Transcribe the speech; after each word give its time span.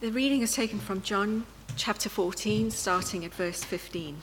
The 0.00 0.12
reading 0.12 0.42
is 0.42 0.52
taken 0.52 0.78
from 0.78 1.02
John 1.02 1.44
chapter 1.74 2.08
14, 2.08 2.70
starting 2.70 3.24
at 3.24 3.34
verse 3.34 3.64
15. 3.64 4.18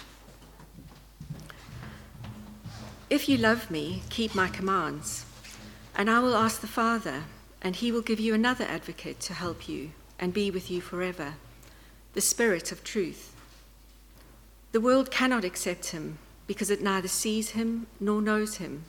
If 3.10 3.28
you 3.28 3.36
love 3.36 3.70
me, 3.70 4.02
keep 4.10 4.34
my 4.34 4.48
commands, 4.48 5.26
and 5.94 6.10
I 6.10 6.20
will 6.20 6.38
ask 6.38 6.62
the 6.62 6.68
Father, 6.68 7.24
and 7.62 7.76
he 7.76 7.92
will 7.92 8.02
give 8.02 8.22
you 8.22 8.34
another 8.34 8.64
advocate 8.64 9.20
to 9.20 9.34
help 9.34 9.68
you 9.68 9.92
and 10.18 10.34
be 10.34 10.50
with 10.50 10.72
you 10.72 10.80
forever, 10.80 11.34
the 12.14 12.22
Spirit 12.22 12.72
of 12.72 12.86
truth. 12.86 13.36
The 14.72 14.80
world 14.80 15.12
cannot 15.12 15.44
accept 15.44 15.88
him 15.88 16.20
because 16.48 16.70
it 16.70 16.82
neither 16.82 17.10
sees 17.10 17.50
him 17.50 17.88
nor 18.00 18.22
knows 18.22 18.56
him. 18.56 18.86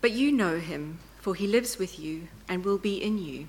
But 0.00 0.12
you 0.12 0.32
know 0.32 0.58
him, 0.58 1.00
for 1.20 1.34
he 1.34 1.46
lives 1.46 1.78
with 1.78 1.98
you 1.98 2.28
and 2.48 2.64
will 2.64 2.78
be 2.78 2.96
in 2.96 3.18
you. 3.18 3.48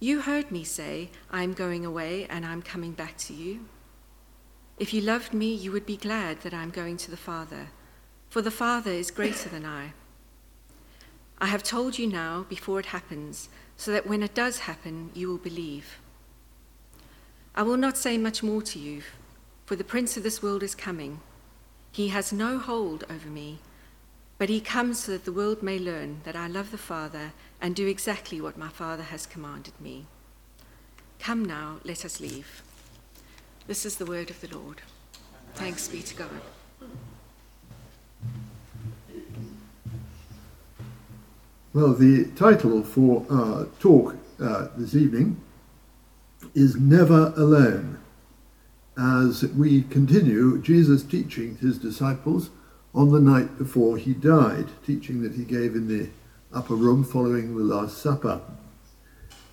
You 0.00 0.20
heard 0.20 0.52
me 0.52 0.62
say, 0.62 1.10
I 1.28 1.42
am 1.42 1.54
going 1.54 1.84
away 1.84 2.24
and 2.30 2.46
I 2.46 2.52
am 2.52 2.62
coming 2.62 2.92
back 2.92 3.16
to 3.18 3.34
you. 3.34 3.66
If 4.78 4.94
you 4.94 5.00
loved 5.00 5.34
me, 5.34 5.52
you 5.52 5.72
would 5.72 5.86
be 5.86 5.96
glad 5.96 6.42
that 6.42 6.54
I 6.54 6.62
am 6.62 6.70
going 6.70 6.96
to 6.98 7.10
the 7.10 7.16
Father, 7.16 7.70
for 8.30 8.40
the 8.40 8.52
Father 8.52 8.92
is 8.92 9.10
greater 9.10 9.48
than 9.48 9.64
I. 9.64 9.92
I 11.40 11.46
have 11.46 11.64
told 11.64 11.98
you 11.98 12.06
now 12.06 12.46
before 12.48 12.78
it 12.78 12.86
happens, 12.86 13.48
so 13.76 13.90
that 13.90 14.06
when 14.06 14.22
it 14.22 14.34
does 14.34 14.60
happen, 14.60 15.10
you 15.14 15.28
will 15.28 15.38
believe. 15.38 15.98
I 17.56 17.62
will 17.62 17.76
not 17.76 17.96
say 17.96 18.16
much 18.18 18.40
more 18.40 18.62
to 18.62 18.78
you, 18.78 19.02
for 19.66 19.74
the 19.74 19.82
Prince 19.82 20.16
of 20.16 20.22
this 20.22 20.40
world 20.40 20.62
is 20.62 20.76
coming. 20.76 21.20
He 21.90 22.08
has 22.08 22.32
no 22.32 22.58
hold 22.58 23.02
over 23.10 23.28
me, 23.28 23.58
but 24.38 24.48
he 24.48 24.60
comes 24.60 25.00
so 25.00 25.12
that 25.12 25.24
the 25.24 25.32
world 25.32 25.62
may 25.62 25.78
learn 25.78 26.20
that 26.24 26.36
I 26.36 26.46
love 26.46 26.70
the 26.70 26.78
Father 26.78 27.32
and 27.60 27.74
do 27.74 27.88
exactly 27.88 28.40
what 28.40 28.56
my 28.56 28.68
Father 28.68 29.02
has 29.02 29.26
commanded 29.26 29.74
me. 29.80 30.06
Come 31.18 31.44
now, 31.44 31.78
let 31.82 32.04
us 32.04 32.20
leave. 32.20 32.62
This 33.66 33.84
is 33.84 33.96
the 33.96 34.06
word 34.06 34.30
of 34.30 34.40
the 34.40 34.56
Lord. 34.56 34.80
Thanks 35.54 35.88
be 35.88 36.02
to 36.02 36.14
God. 36.14 36.40
Well, 41.74 41.92
the 41.92 42.30
title 42.36 42.82
for 42.82 43.26
our 43.28 43.66
talk 43.80 44.16
uh, 44.40 44.68
this 44.76 44.94
evening 44.94 45.40
is 46.54 46.76
Never 46.76 47.32
Alone, 47.36 47.98
as 48.96 49.42
we 49.42 49.82
continue 49.82 50.62
Jesus' 50.62 51.02
teaching 51.02 51.56
his 51.56 51.76
disciples 51.78 52.50
on 52.94 53.10
the 53.10 53.20
night 53.20 53.58
before 53.58 53.96
he 53.96 54.14
died, 54.14 54.66
teaching 54.84 55.22
that 55.22 55.34
he 55.34 55.44
gave 55.44 55.74
in 55.74 55.88
the 55.88 56.08
upper 56.52 56.74
room 56.74 57.04
following 57.04 57.56
the 57.56 57.62
Last 57.62 57.98
Supper. 57.98 58.40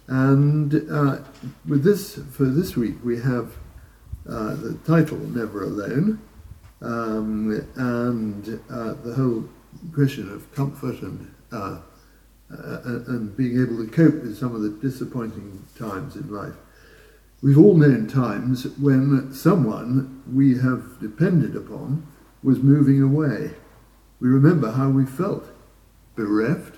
And 0.08 0.74
uh, 0.90 1.20
with 1.68 1.84
this, 1.84 2.20
for 2.32 2.46
this 2.46 2.76
week, 2.76 2.96
we 3.04 3.20
have 3.20 3.52
uh, 4.28 4.56
the 4.56 4.80
title 4.86 5.18
Never 5.18 5.64
Alone, 5.64 6.20
um, 6.82 7.68
and 7.76 8.60
uh, 8.70 8.94
the 9.04 9.14
whole 9.16 9.50
question 9.94 10.32
of 10.32 10.52
comfort 10.54 11.02
and, 11.02 11.34
uh, 11.52 11.80
uh, 12.52 12.80
and 13.08 13.36
being 13.36 13.62
able 13.62 13.84
to 13.84 13.92
cope 13.92 14.22
with 14.22 14.38
some 14.38 14.56
of 14.56 14.62
the 14.62 14.70
disappointing 14.70 15.66
times 15.78 16.16
in 16.16 16.32
life. 16.32 16.54
We've 17.42 17.58
all 17.58 17.76
known 17.76 18.08
times 18.08 18.66
when 18.78 19.34
someone 19.34 20.24
we 20.32 20.58
have 20.58 21.00
depended 21.00 21.56
upon 21.56 22.08
was 22.46 22.62
moving 22.62 23.02
away. 23.02 23.52
We 24.20 24.30
remember 24.30 24.72
how 24.72 24.90
we 24.90 25.06
felt 25.06 25.50
bereft, 26.16 26.76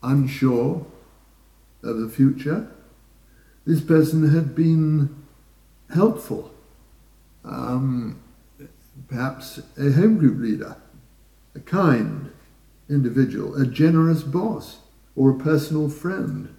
unsure 0.00 0.86
of 1.82 1.98
the 1.98 2.08
future. 2.08 2.68
This 3.66 3.80
person 3.80 4.30
had 4.30 4.54
been 4.54 5.26
helpful, 5.92 6.52
um, 7.44 8.22
perhaps 9.08 9.60
a 9.76 9.90
home 9.90 10.18
group 10.18 10.40
leader, 10.40 10.76
a 11.56 11.60
kind 11.60 12.30
individual, 12.88 13.60
a 13.60 13.66
generous 13.66 14.22
boss, 14.22 14.78
or 15.16 15.30
a 15.30 15.38
personal 15.38 15.88
friend, 15.88 16.54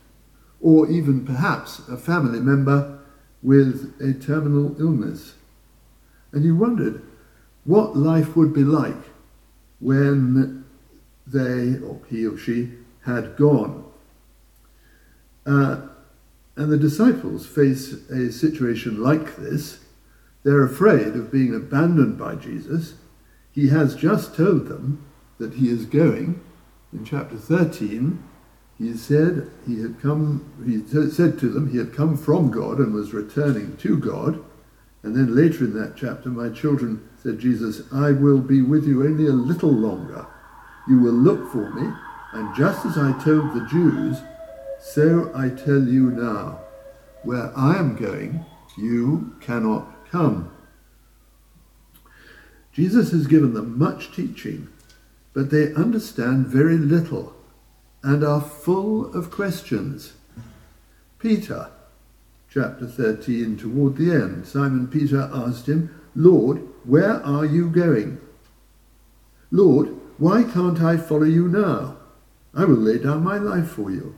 or 0.60 0.90
even 0.90 1.26
perhaps 1.26 1.80
a 1.88 1.96
family 1.96 2.42
member 2.42 3.00
with 3.42 3.94
a 4.02 4.14
terminal 4.14 4.80
illness. 4.82 5.36
And 6.34 6.44
you 6.44 6.58
wondered 6.58 7.02
what 7.68 7.96
life 7.96 8.36
would 8.36 8.54
be 8.54 8.64
like 8.64 8.96
when 9.80 10.66
they, 11.28 11.78
or 11.80 12.00
he 12.10 12.26
or 12.26 12.38
she, 12.38 12.72
had 13.06 13.36
gone. 13.36 13.84
Uh, 15.46 15.82
and 16.56 16.72
the 16.72 16.78
disciples 16.78 17.46
face 17.46 17.94
a 18.10 18.32
situation 18.32 19.04
like 19.04 19.36
this. 19.36 19.80
They're 20.44 20.64
afraid 20.64 21.08
of 21.16 21.32
being 21.32 21.54
abandoned 21.54 22.18
by 22.18 22.36
Jesus. 22.36 22.96
He 23.52 23.68
has 23.68 23.96
just 23.96 24.36
told 24.36 24.68
them 24.68 25.06
that 25.38 25.56
he 25.56 25.70
is 25.70 25.86
going. 25.86 26.42
In 26.94 27.04
chapter 27.04 27.36
13, 27.36 28.24
he 28.78 28.96
said 28.96 29.52
he 29.68 29.82
had 29.82 30.02
come, 30.02 30.54
he 30.66 30.82
said 31.10 31.38
to 31.40 31.50
them 31.50 31.72
he 31.72 31.78
had 31.78 31.94
come 31.94 32.16
from 32.16 32.50
God 32.50 32.78
and 32.80 32.94
was 32.94 33.14
returning 33.14 33.76
to 33.78 33.98
God. 33.98 34.44
And 35.08 35.16
then 35.16 35.34
later 35.34 35.64
in 35.64 35.74
that 35.76 35.96
chapter, 35.96 36.28
my 36.28 36.50
children, 36.50 37.08
said 37.24 37.40
Jesus, 37.40 37.82
I 37.94 38.12
will 38.12 38.40
be 38.40 38.62
with 38.62 38.86
you 38.86 39.06
only 39.06 39.26
a 39.28 39.32
little 39.32 39.72
longer. 39.72 40.28
You 40.86 41.00
will 41.00 41.14
look 41.14 41.50
for 41.50 41.70
me, 41.72 41.90
and 42.34 42.54
just 42.58 42.86
as 42.86 42.98
I 42.98 43.14
told 43.24 43.54
the 43.54 43.66
Jews, 43.72 44.18
so 44.82 45.32
I 45.34 45.48
tell 45.48 45.82
you 45.82 46.12
now, 46.12 46.60
where 47.24 47.58
I 47.58 47.78
am 47.78 47.96
going, 47.96 48.44
you 48.78 49.34
cannot 49.40 49.88
come. 50.12 50.52
Jesus 52.74 53.12
has 53.12 53.28
given 53.28 53.54
them 53.54 53.80
much 53.80 54.14
teaching, 54.14 54.68
but 55.32 55.52
they 55.52 55.74
understand 55.74 56.48
very 56.48 56.78
little 56.78 57.34
and 58.04 58.26
are 58.26 58.42
full 58.42 59.06
of 59.16 59.32
questions. 59.32 60.16
Peter, 61.18 61.72
chapter 62.50 62.88
13, 62.88 63.58
toward 63.58 63.98
the 63.98 64.12
end, 64.12 64.48
Simon 64.48 64.88
Peter 64.88 65.30
asked 65.34 65.68
him, 65.68 66.02
Lord, 66.16 66.62
where 66.84 67.24
are 67.24 67.46
you 67.46 67.70
going? 67.70 68.20
Lord, 69.52 69.96
why 70.18 70.44
can't 70.44 70.82
I 70.82 70.98
follow 70.98 71.24
you 71.24 71.48
now? 71.48 71.98
I 72.54 72.66
will 72.66 72.76
lay 72.76 72.98
down 72.98 73.24
my 73.24 73.38
life 73.38 73.70
for 73.70 73.92
you. 73.92 74.16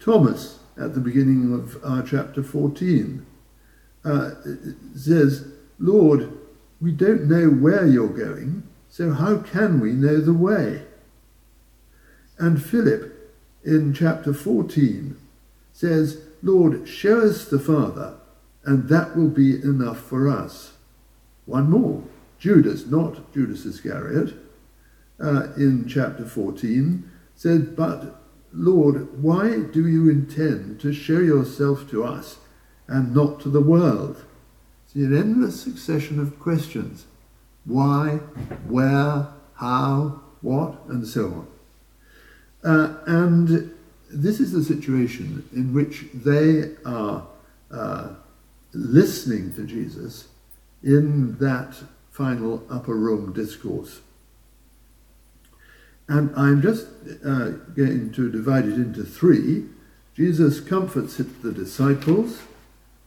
Thomas, 0.00 0.58
at 0.76 0.94
the 0.94 1.00
beginning 1.00 1.54
of 1.54 1.82
our 1.84 2.02
chapter 2.02 2.42
14, 2.42 3.24
uh, 4.04 4.30
says, 4.94 5.48
Lord, 5.78 6.36
we 6.80 6.92
don't 6.92 7.28
know 7.28 7.48
where 7.48 7.86
you're 7.86 8.08
going, 8.08 8.64
so 8.88 9.12
how 9.12 9.38
can 9.38 9.80
we 9.80 9.92
know 9.92 10.20
the 10.20 10.34
way? 10.34 10.82
And 12.38 12.62
Philip, 12.62 13.12
in 13.64 13.94
chapter 13.94 14.34
14, 14.34 15.16
says, 15.72 16.23
Lord, 16.44 16.86
show 16.86 17.22
us 17.22 17.46
the 17.46 17.58
Father, 17.58 18.18
and 18.64 18.90
that 18.90 19.16
will 19.16 19.30
be 19.30 19.54
enough 19.62 19.98
for 19.98 20.28
us. 20.28 20.74
One 21.46 21.70
more, 21.70 22.02
Judas, 22.38 22.86
not 22.86 23.32
Judas 23.32 23.64
Iscariot, 23.64 24.34
uh, 25.18 25.48
in 25.56 25.88
chapter 25.88 26.26
14, 26.26 27.10
said, 27.34 27.74
But 27.74 28.20
Lord, 28.52 29.22
why 29.22 29.60
do 29.60 29.88
you 29.88 30.10
intend 30.10 30.80
to 30.80 30.92
show 30.92 31.18
yourself 31.18 31.88
to 31.90 32.04
us 32.04 32.36
and 32.86 33.14
not 33.14 33.40
to 33.40 33.48
the 33.48 33.62
world? 33.62 34.22
See, 34.86 35.02
an 35.02 35.16
endless 35.16 35.62
succession 35.62 36.20
of 36.20 36.38
questions. 36.38 37.06
Why, 37.64 38.16
where, 38.68 39.28
how, 39.54 40.20
what, 40.42 40.78
and 40.88 41.06
so 41.06 41.46
on. 42.62 42.70
Uh, 42.70 42.98
and 43.06 43.74
this 44.14 44.40
is 44.40 44.52
the 44.52 44.62
situation 44.62 45.46
in 45.52 45.74
which 45.74 46.04
they 46.14 46.74
are 46.86 47.26
uh, 47.70 48.14
listening 48.72 49.52
to 49.54 49.64
Jesus 49.64 50.28
in 50.82 51.36
that 51.38 51.74
final 52.10 52.62
upper 52.70 52.94
room 52.94 53.32
discourse. 53.32 54.00
And 56.08 56.30
I'm 56.36 56.62
just 56.62 56.86
uh, 57.24 57.50
going 57.74 58.12
to 58.12 58.30
divide 58.30 58.66
it 58.66 58.74
into 58.74 59.04
three. 59.04 59.64
Jesus 60.14 60.60
comforts 60.60 61.16
the 61.16 61.50
disciples, 61.50 62.42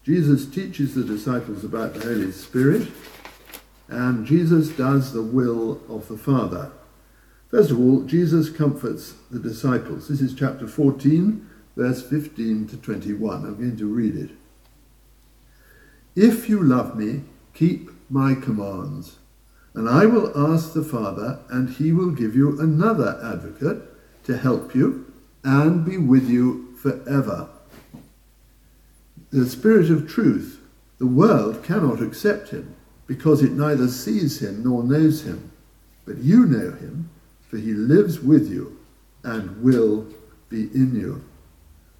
Jesus 0.03 0.45
teaches 0.45 0.95
the 0.95 1.03
disciples 1.03 1.63
about 1.63 1.93
the 1.93 2.01
Holy 2.01 2.31
Spirit, 2.31 2.87
and 3.87 4.25
Jesus 4.25 4.69
does 4.69 5.13
the 5.13 5.21
will 5.21 5.81
of 5.89 6.07
the 6.07 6.17
Father. 6.17 6.71
First 7.49 7.71
of 7.71 7.79
all, 7.79 8.01
Jesus 8.03 8.49
comforts 8.49 9.13
the 9.31 9.39
disciples. 9.39 10.09
This 10.09 10.19
is 10.19 10.33
chapter 10.33 10.67
14, 10.67 11.47
verse 11.77 12.01
15 12.07 12.67
to 12.67 12.77
21. 12.77 13.45
I'm 13.45 13.55
going 13.55 13.77
to 13.77 13.85
read 13.85 14.17
it. 14.17 14.31
If 16.13 16.49
you 16.49 16.61
love 16.61 16.97
me, 16.97 17.21
keep 17.53 17.89
my 18.09 18.35
commands. 18.35 19.17
And 19.73 19.87
I 19.87 20.05
will 20.07 20.35
ask 20.35 20.73
the 20.73 20.83
Father, 20.83 21.39
and 21.49 21.69
he 21.69 21.93
will 21.93 22.11
give 22.11 22.35
you 22.35 22.59
another 22.59 23.17
advocate 23.23 23.83
to 24.25 24.37
help 24.37 24.75
you 24.75 25.13
and 25.43 25.85
be 25.85 25.97
with 25.97 26.27
you 26.29 26.75
forever. 26.75 27.47
The 29.29 29.47
Spirit 29.47 29.89
of 29.89 30.09
truth, 30.09 30.59
the 30.97 31.07
world 31.07 31.63
cannot 31.63 32.01
accept 32.01 32.49
him 32.49 32.75
because 33.05 33.41
it 33.41 33.51
neither 33.51 33.87
sees 33.87 34.41
him 34.41 34.63
nor 34.63 34.83
knows 34.83 35.21
him. 35.21 35.51
But 36.05 36.17
you 36.17 36.45
know 36.45 36.71
him, 36.71 37.09
for 37.47 37.57
he 37.57 37.73
lives 37.73 38.19
with 38.19 38.49
you 38.49 38.77
and 39.23 39.61
will 39.61 40.07
be 40.49 40.63
in 40.73 40.95
you. 40.95 41.23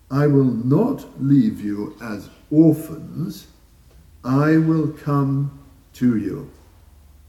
I 0.09 0.27
will 0.27 0.45
not 0.45 1.05
leave 1.21 1.59
you 1.61 1.95
as 2.01 2.29
orphans, 2.49 3.47
I 4.23 4.57
will 4.57 4.89
come 4.89 5.59
to 5.93 6.17
you. 6.17 6.49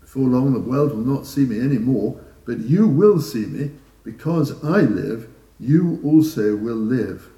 Before 0.00 0.28
long, 0.28 0.52
the 0.52 0.60
world 0.60 0.92
will 0.92 1.14
not 1.16 1.26
see 1.26 1.44
me 1.44 1.60
any 1.60 1.78
more, 1.78 2.20
but 2.44 2.58
you 2.58 2.86
will 2.86 3.20
see 3.20 3.46
me. 3.46 3.70
Because 4.04 4.64
I 4.64 4.80
live, 4.80 5.28
you 5.60 6.00
also 6.02 6.56
will 6.56 6.76
live. 6.76 7.28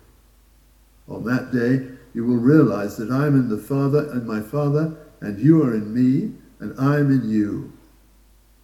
On 1.09 1.25
that 1.25 1.53
day, 1.53 1.88
you 2.15 2.25
will 2.25 2.37
realize 2.37 2.97
that 2.97 3.11
I 3.11 3.27
am 3.27 3.35
in 3.35 3.49
the 3.49 3.59
Father 3.59 4.11
and 4.12 4.27
my 4.27 4.41
Father, 4.41 4.94
and 5.21 5.38
you 5.41 5.62
are 5.62 5.75
in 5.75 5.93
me, 5.93 6.32
and 6.61 6.79
I 6.79 6.99
am 6.99 7.11
in 7.11 7.29
you. 7.29 7.73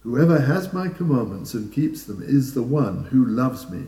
Whoever 0.07 0.39
has 0.39 0.71
my 0.71 0.87
commandments 0.87 1.53
and 1.53 1.69
keeps 1.69 2.05
them 2.05 2.23
is 2.25 2.53
the 2.53 2.63
one 2.63 3.03
who 3.11 3.25
loves 3.25 3.69
me. 3.69 3.87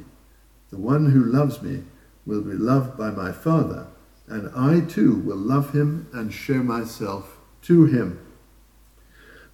The 0.69 0.77
one 0.77 1.11
who 1.11 1.23
loves 1.23 1.61
me 1.61 1.83
will 2.25 2.41
be 2.41 2.55
loved 2.55 2.97
by 2.97 3.09
my 3.09 3.31
Father, 3.31 3.87
and 4.27 4.51
I 4.53 4.81
too 4.81 5.15
will 5.15 5.37
love 5.37 5.71
him 5.71 6.09
and 6.11 6.33
show 6.33 6.61
myself 6.61 7.37
to 7.61 7.85
him. 7.85 8.19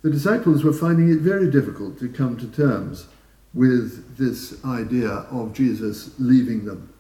The 0.02 0.10
disciples 0.10 0.64
were 0.64 0.74
finding 0.74 1.12
it 1.12 1.20
very 1.20 1.52
difficult 1.52 2.00
to 2.00 2.10
come 2.10 2.36
to 2.38 2.48
terms 2.48 3.06
with 3.54 4.18
this 4.18 4.66
idea 4.66 5.10
of 5.10 5.54
Jesus 5.54 6.16
leaving 6.18 6.66
them. 6.66 6.92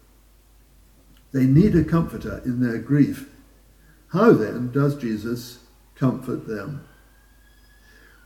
They 1.32 1.48
need 1.48 1.76
a 1.76 1.84
comforter 1.84 2.40
in 2.46 2.60
their 2.60 2.78
grief. 2.78 3.32
How 4.10 4.32
then 4.32 4.72
does 4.72 4.96
Jesus 4.96 5.58
comfort 5.96 6.46
them? 6.48 6.88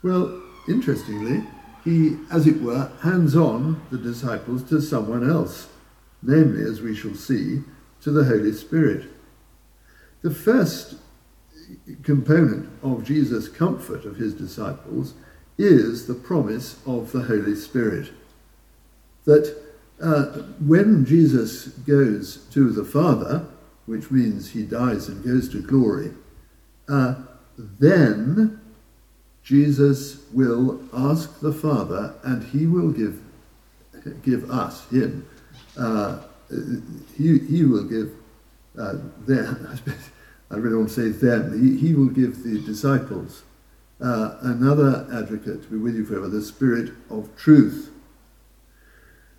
Well, 0.03 0.44
interestingly, 0.67 1.44
he, 1.83 2.17
as 2.31 2.47
it 2.47 2.61
were, 2.61 2.91
hands 3.01 3.35
on 3.35 3.81
the 3.89 3.97
disciples 3.97 4.63
to 4.69 4.81
someone 4.81 5.29
else, 5.29 5.67
namely, 6.21 6.63
as 6.63 6.81
we 6.81 6.95
shall 6.95 7.15
see, 7.15 7.61
to 8.01 8.11
the 8.11 8.25
Holy 8.25 8.51
Spirit. 8.51 9.09
The 10.21 10.31
first 10.31 10.95
component 12.03 12.69
of 12.83 13.03
Jesus' 13.03 13.47
comfort 13.47 14.06
of 14.06 14.17
his 14.17 14.33
disciples 14.33 15.13
is 15.57 16.07
the 16.07 16.13
promise 16.13 16.77
of 16.85 17.12
the 17.12 17.23
Holy 17.23 17.55
Spirit. 17.55 18.12
That 19.25 19.55
uh, 20.01 20.25
when 20.59 21.05
Jesus 21.05 21.67
goes 21.67 22.45
to 22.51 22.71
the 22.71 22.85
Father, 22.85 23.45
which 23.85 24.12
means 24.12 24.51
he 24.51 24.63
dies 24.63 25.07
and 25.07 25.23
goes 25.23 25.50
to 25.50 25.62
glory, 25.62 26.12
uh, 26.88 27.15
then 27.57 28.58
Jesus 29.44 30.24
will 30.31 30.81
ask 30.94 31.39
the 31.39 31.51
Father 31.51 32.13
and 32.24 32.44
he 32.44 32.68
will 32.68 32.91
give, 32.91 33.21
give 34.24 34.50
us, 34.51 34.88
him, 34.89 35.27
uh, 35.77 36.19
he, 37.18 37.39
he 37.39 37.63
will 37.63 37.83
give 37.83 38.12
uh, 38.77 38.95
them, 39.25 39.80
I 40.51 40.56
really 40.56 40.77
want 40.77 40.89
to 40.89 40.94
say 40.94 41.09
them, 41.09 41.62
he, 41.62 41.77
he 41.77 41.94
will 41.94 42.09
give 42.09 42.44
the 42.44 42.59
disciples 42.62 43.44
uh, 44.01 44.38
another 44.41 45.07
advocate 45.13 45.63
to 45.63 45.68
be 45.69 45.77
with 45.77 45.95
you 45.95 46.06
forever, 46.06 46.27
the 46.27 46.41
Spirit 46.41 46.91
of 47.09 47.36
truth. 47.36 47.91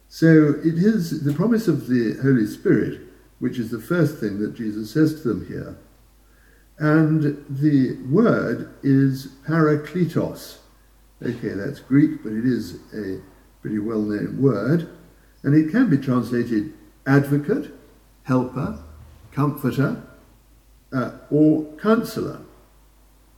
So 0.09 0.55
it 0.65 0.75
is 0.75 1.23
the 1.23 1.33
promise 1.33 1.69
of 1.69 1.87
the 1.87 2.19
Holy 2.21 2.47
Spirit, 2.47 3.01
which 3.39 3.59
is 3.59 3.71
the 3.71 3.81
first 3.81 4.19
thing 4.19 4.39
that 4.41 4.55
Jesus 4.55 4.91
says 4.91 5.23
to 5.23 5.29
them 5.29 5.47
here. 5.47 5.77
And 6.81 7.45
the 7.51 7.99
word 8.11 8.73
is 8.83 9.29
parakletos. 9.47 10.61
Okay, 11.23 11.51
that's 11.51 11.79
Greek, 11.79 12.23
but 12.23 12.33
it 12.33 12.47
is 12.47 12.77
a 12.95 13.21
pretty 13.61 13.79
well 13.79 14.01
known 14.01 14.41
word. 14.41 14.89
And 15.43 15.55
it 15.55 15.71
can 15.71 15.91
be 15.91 15.99
translated 15.99 16.73
advocate, 17.07 17.75
helper, 18.23 18.79
comforter, 19.31 20.03
uh, 20.91 21.11
or 21.31 21.67
counselor. 21.77 22.41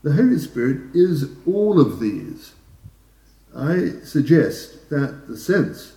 The 0.05 0.13
Holy 0.13 0.39
Spirit 0.39 0.95
is 0.95 1.31
all 1.45 1.81
of 1.81 1.99
these. 1.99 2.53
I 3.57 4.05
suggest 4.05 4.89
that 4.91 5.27
the 5.27 5.37
sense 5.37 5.95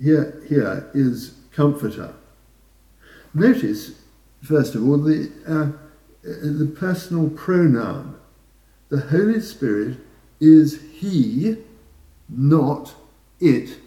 here, 0.00 0.40
here 0.48 0.88
is 0.94 1.34
comforter. 1.50 2.14
Notice, 3.34 4.00
first 4.40 4.76
of 4.76 4.88
all, 4.88 4.98
the, 4.98 5.32
uh, 5.48 5.85
the 6.26 6.72
personal 6.78 7.30
pronoun. 7.30 8.18
The 8.88 9.00
Holy 9.00 9.40
Spirit 9.40 9.98
is 10.40 10.80
He, 10.92 11.56
not 12.28 12.94
it. 13.40 13.78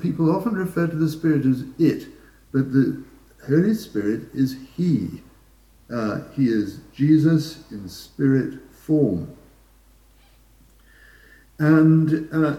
People 0.00 0.34
often 0.34 0.54
refer 0.54 0.86
to 0.86 0.96
the 0.96 1.08
Spirit 1.08 1.46
as 1.46 1.64
it, 1.78 2.08
but 2.52 2.72
the 2.72 3.02
Holy 3.46 3.74
Spirit 3.74 4.22
is 4.34 4.56
He. 4.76 5.22
Uh, 5.92 6.22
he 6.34 6.46
is 6.46 6.80
Jesus 6.94 7.70
in 7.70 7.88
spirit 7.88 8.58
form. 8.72 9.36
And 11.58 12.28
uh, 12.32 12.56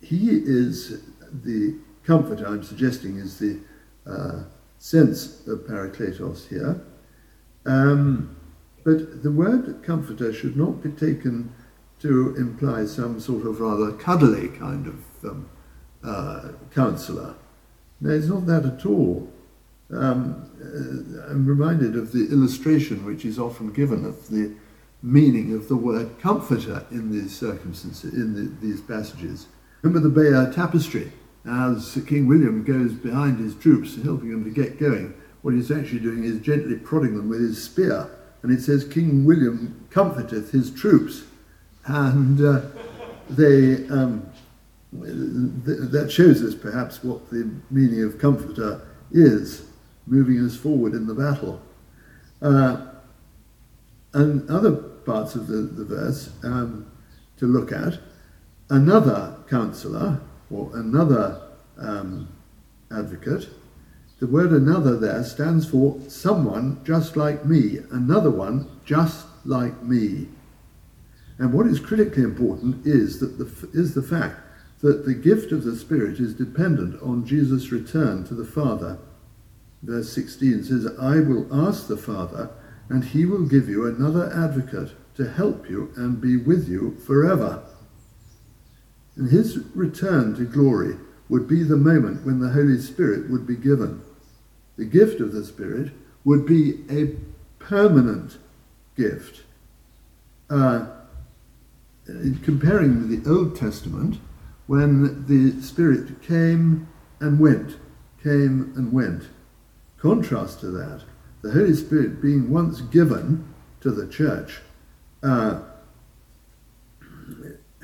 he 0.00 0.30
is 0.30 1.02
the 1.44 1.76
comforter, 2.04 2.46
I'm 2.46 2.62
suggesting, 2.62 3.16
is 3.16 3.38
the 3.38 3.58
uh, 4.06 4.44
sense 4.78 5.46
of 5.46 5.60
Parakletos 5.60 6.48
here. 6.48 6.80
Um, 7.66 8.36
but 8.84 9.22
the 9.22 9.32
word 9.32 9.82
comforter 9.82 10.32
should 10.32 10.56
not 10.56 10.82
be 10.82 10.90
taken 10.90 11.52
to 12.00 12.34
imply 12.36 12.84
some 12.84 13.18
sort 13.18 13.46
of 13.46 13.60
rather 13.60 13.92
cuddly 13.92 14.48
kind 14.48 14.86
of 14.86 15.30
um, 15.30 15.48
uh, 16.02 16.48
counselor. 16.74 17.34
No, 18.00 18.10
it's 18.10 18.26
not 18.26 18.46
that 18.46 18.66
at 18.66 18.84
all 18.84 19.32
um, 19.90 20.50
uh, 20.60 21.30
I'm 21.30 21.46
reminded 21.46 21.96
of 21.96 22.12
the 22.12 22.30
illustration 22.30 23.04
which 23.04 23.24
is 23.24 23.38
often 23.38 23.72
given 23.72 24.04
of 24.04 24.28
the 24.28 24.54
meaning 25.02 25.54
of 25.54 25.68
the 25.68 25.76
word 25.76 26.18
comforter 26.20 26.84
in 26.90 27.12
these 27.12 27.38
circumstances, 27.38 28.14
in 28.14 28.34
the, 28.34 28.66
these 28.66 28.80
passages. 28.80 29.46
Remember 29.82 30.08
the 30.08 30.14
Bayeux 30.14 30.52
Tapestry, 30.52 31.12
as 31.46 31.98
King 32.06 32.26
William 32.26 32.64
goes 32.64 32.94
behind 32.94 33.38
his 33.38 33.54
troops, 33.54 33.96
helping 34.02 34.30
them 34.30 34.44
to 34.44 34.50
get 34.50 34.78
going. 34.78 35.14
What 35.44 35.52
he's 35.52 35.70
actually 35.70 36.00
doing 36.00 36.24
is 36.24 36.40
gently 36.40 36.74
prodding 36.74 37.18
them 37.18 37.28
with 37.28 37.42
his 37.42 37.62
spear 37.62 38.08
and 38.42 38.50
it 38.50 38.62
says, 38.62 38.82
King 38.82 39.26
William 39.26 39.86
comforteth 39.90 40.52
his 40.52 40.70
troops. 40.70 41.24
And 41.84 42.40
uh, 42.40 42.62
they, 43.28 43.86
um, 43.88 44.26
th- 45.02 45.90
that 45.90 46.10
shows 46.10 46.42
us 46.42 46.54
perhaps 46.54 47.04
what 47.04 47.28
the 47.28 47.50
meaning 47.70 48.02
of 48.04 48.18
comforter 48.18 48.80
is, 49.12 49.66
moving 50.06 50.42
us 50.42 50.56
forward 50.56 50.94
in 50.94 51.06
the 51.06 51.12
battle. 51.12 51.60
Uh, 52.40 52.86
and 54.14 54.48
other 54.48 54.72
parts 54.72 55.34
of 55.34 55.46
the, 55.46 55.56
the 55.56 55.84
verse 55.84 56.30
um, 56.42 56.90
to 57.36 57.44
look 57.44 57.70
at, 57.70 57.98
another 58.70 59.36
counselor 59.50 60.22
or 60.50 60.74
another 60.74 61.42
um, 61.76 62.34
advocate 62.90 63.50
the 64.24 64.30
word 64.30 64.52
another 64.52 64.96
there 64.96 65.22
stands 65.22 65.68
for 65.68 66.00
someone 66.08 66.82
just 66.82 67.14
like 67.14 67.44
me, 67.44 67.80
another 67.90 68.30
one 68.30 68.66
just 68.86 69.26
like 69.44 69.82
me. 69.82 70.26
And 71.36 71.52
what 71.52 71.66
is 71.66 71.78
critically 71.78 72.22
important 72.22 72.86
is 72.86 73.20
that 73.20 73.36
the, 73.36 73.68
is 73.78 73.92
the 73.92 74.02
fact 74.02 74.40
that 74.80 75.04
the 75.04 75.12
gift 75.12 75.52
of 75.52 75.64
the 75.64 75.76
Spirit 75.76 76.20
is 76.20 76.32
dependent 76.32 77.02
on 77.02 77.26
Jesus' 77.26 77.70
return 77.70 78.24
to 78.24 78.34
the 78.34 78.46
Father. 78.46 78.96
Verse 79.82 80.10
16 80.14 80.64
says, 80.64 80.86
I 80.98 81.16
will 81.16 81.46
ask 81.52 81.86
the 81.86 81.98
Father, 81.98 82.48
and 82.88 83.04
he 83.04 83.26
will 83.26 83.44
give 83.44 83.68
you 83.68 83.86
another 83.86 84.32
advocate 84.34 84.94
to 85.16 85.28
help 85.28 85.68
you 85.68 85.92
and 85.96 86.18
be 86.18 86.38
with 86.38 86.66
you 86.66 86.96
forever. 87.06 87.62
And 89.16 89.30
his 89.30 89.58
return 89.74 90.34
to 90.36 90.46
glory 90.46 90.96
would 91.28 91.46
be 91.46 91.62
the 91.62 91.76
moment 91.76 92.24
when 92.24 92.40
the 92.40 92.48
Holy 92.48 92.78
Spirit 92.78 93.30
would 93.30 93.46
be 93.46 93.56
given. 93.56 94.00
The 94.76 94.84
gift 94.84 95.20
of 95.20 95.32
the 95.32 95.44
Spirit 95.44 95.92
would 96.24 96.46
be 96.46 96.84
a 96.90 97.14
permanent 97.58 98.38
gift. 98.96 99.42
Uh, 100.50 100.86
comparing 102.42 103.00
with 103.00 103.24
the 103.24 103.30
Old 103.30 103.56
Testament, 103.56 104.18
when 104.66 105.26
the 105.26 105.60
Spirit 105.62 106.22
came 106.22 106.88
and 107.20 107.38
went, 107.38 107.76
came 108.22 108.72
and 108.76 108.92
went. 108.92 109.24
Contrast 109.98 110.60
to 110.60 110.70
that, 110.70 111.02
the 111.42 111.52
Holy 111.52 111.74
Spirit 111.74 112.20
being 112.20 112.50
once 112.50 112.80
given 112.80 113.46
to 113.80 113.90
the 113.90 114.06
church 114.06 114.60
uh, 115.22 115.60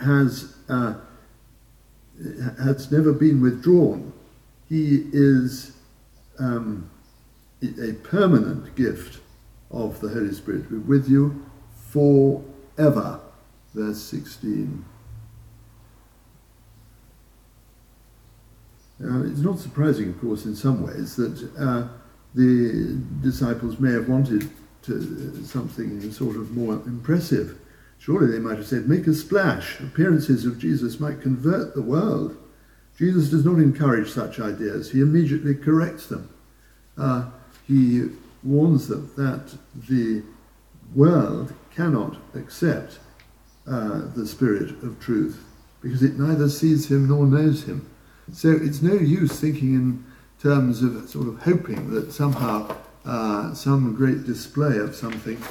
has 0.03 0.55
uh, 0.69 0.95
has 2.63 2.91
never 2.93 3.13
been 3.13 3.41
withdrawn. 3.41 4.13
He 4.69 5.05
is 5.13 5.73
um, 6.41 6.91
a 7.63 7.93
permanent 8.03 8.75
gift 8.75 9.21
of 9.71 10.01
the 10.01 10.09
Holy 10.09 10.33
Spirit 10.33 10.69
be 10.71 10.77
with 10.77 11.09
you 11.09 11.45
forever. 11.91 13.21
Verse 13.75 14.01
16. 14.03 14.85
Now, 18.99 19.23
it's 19.23 19.41
not 19.41 19.59
surprising, 19.59 20.11
of 20.11 20.21
course, 20.21 20.45
in 20.45 20.55
some 20.55 20.85
ways 20.85 21.17
that 21.17 21.51
uh, 21.59 21.89
the 22.35 23.01
disciples 23.23 23.79
may 23.79 23.93
have 23.93 24.09
wanted 24.09 24.51
to, 24.83 24.95
uh, 25.43 25.47
something 25.47 26.11
sort 26.13 26.37
of 26.37 26.55
more 26.57 26.75
impressive. 26.75 27.59
Surely 27.99 28.31
they 28.31 28.39
might 28.39 28.57
have 28.57 28.67
said, 28.67 28.89
make 28.89 29.07
a 29.07 29.15
splash. 29.15 29.81
Appearances 29.81 30.45
of 30.45 30.59
Jesus 30.59 31.01
might 31.01 31.21
convert 31.21 31.75
the 31.75 31.83
world. 31.83 32.37
Jesus 33.01 33.31
does 33.31 33.47
not 33.47 33.59
encourage 33.59 34.11
such 34.11 34.39
ideas. 34.39 34.91
He 34.91 35.01
immediately 35.01 35.55
corrects 35.55 36.07
them. 36.09 36.29
Uh, 36.99 37.31
he 37.67 38.11
warns 38.43 38.89
them 38.89 39.11
that 39.17 39.57
the 39.89 40.23
world 40.95 41.55
cannot 41.75 42.19
accept 42.35 42.99
uh, 43.67 44.03
the 44.15 44.27
Spirit 44.27 44.71
of 44.83 45.01
truth 45.01 45.43
because 45.81 46.03
it 46.03 46.19
neither 46.19 46.51
sees 46.51 46.91
him 46.91 47.09
nor 47.09 47.25
knows 47.25 47.65
him. 47.65 47.89
So 48.35 48.51
it's 48.51 48.83
no 48.83 48.93
use 48.93 49.41
thinking 49.41 49.75
in 49.75 50.05
terms 50.39 50.83
of 50.83 51.09
sort 51.09 51.27
of 51.27 51.41
hoping 51.41 51.91
that 51.95 52.13
somehow 52.13 52.77
uh, 53.07 53.55
some 53.55 53.95
great 53.95 54.25
display 54.25 54.77
of 54.77 54.95
something 54.95 55.43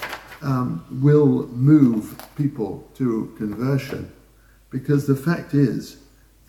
um, 0.44 0.86
will 1.02 1.48
move 1.48 2.16
people 2.36 2.88
to 2.94 3.34
conversion, 3.40 4.12
because 4.70 5.08
the 5.08 5.16
fact 5.16 5.56
is 5.56 5.98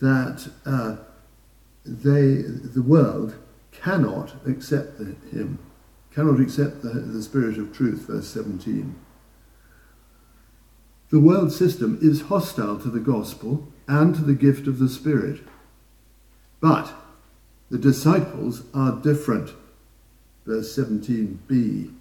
that 0.00 0.50
uh, 0.66 0.96
they, 1.84 2.42
the 2.42 2.82
world, 2.82 3.34
cannot 3.72 4.34
accept 4.46 4.98
him, 4.98 5.58
cannot 6.12 6.40
accept 6.40 6.82
the, 6.82 6.88
the 6.88 7.22
spirit 7.22 7.58
of 7.58 7.74
truth. 7.74 8.06
Verse 8.08 8.28
17. 8.28 8.94
The 11.10 11.20
world 11.20 11.52
system 11.52 11.98
is 12.00 12.22
hostile 12.22 12.78
to 12.78 12.88
the 12.88 13.00
gospel 13.00 13.66
and 13.88 14.14
to 14.14 14.22
the 14.22 14.34
gift 14.34 14.68
of 14.68 14.78
the 14.78 14.88
Spirit. 14.88 15.40
But 16.60 16.92
the 17.68 17.78
disciples 17.78 18.62
are 18.72 19.00
different. 19.02 19.50
Verse 20.46 20.76
17b. 20.76 21.92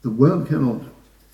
The 0.00 0.10
world 0.10 0.48
cannot 0.48 0.82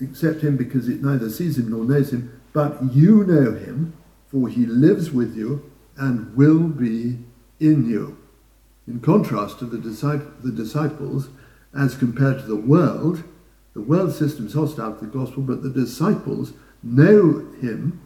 accept 0.01 0.41
him 0.41 0.57
because 0.57 0.89
it 0.89 1.01
neither 1.01 1.29
sees 1.29 1.57
him 1.57 1.69
nor 1.69 1.85
knows 1.85 2.11
him, 2.11 2.41
but 2.51 2.93
you 2.93 3.23
know 3.23 3.53
him, 3.53 3.93
for 4.35 4.49
he 4.49 4.65
lives 4.65 5.11
with 5.11 5.33
you 5.37 5.71
and 5.95 6.35
will 6.35 6.67
be 6.67 7.17
in 7.61 7.89
you. 7.89 8.17
In 8.85 8.99
contrast 8.99 9.59
to 9.59 9.65
the, 9.65 9.77
the 9.77 10.51
disciples, 10.51 11.29
as 11.73 11.95
compared 11.95 12.39
to 12.39 12.45
the 12.45 12.55
world, 12.57 13.23
the 13.73 13.79
world 13.79 14.13
system 14.13 14.47
is 14.47 14.53
hostile 14.53 14.93
to 14.93 15.05
the 15.05 15.17
gospel, 15.17 15.41
but 15.41 15.63
the 15.63 15.69
disciples 15.69 16.51
know 16.83 17.47
him, 17.61 18.01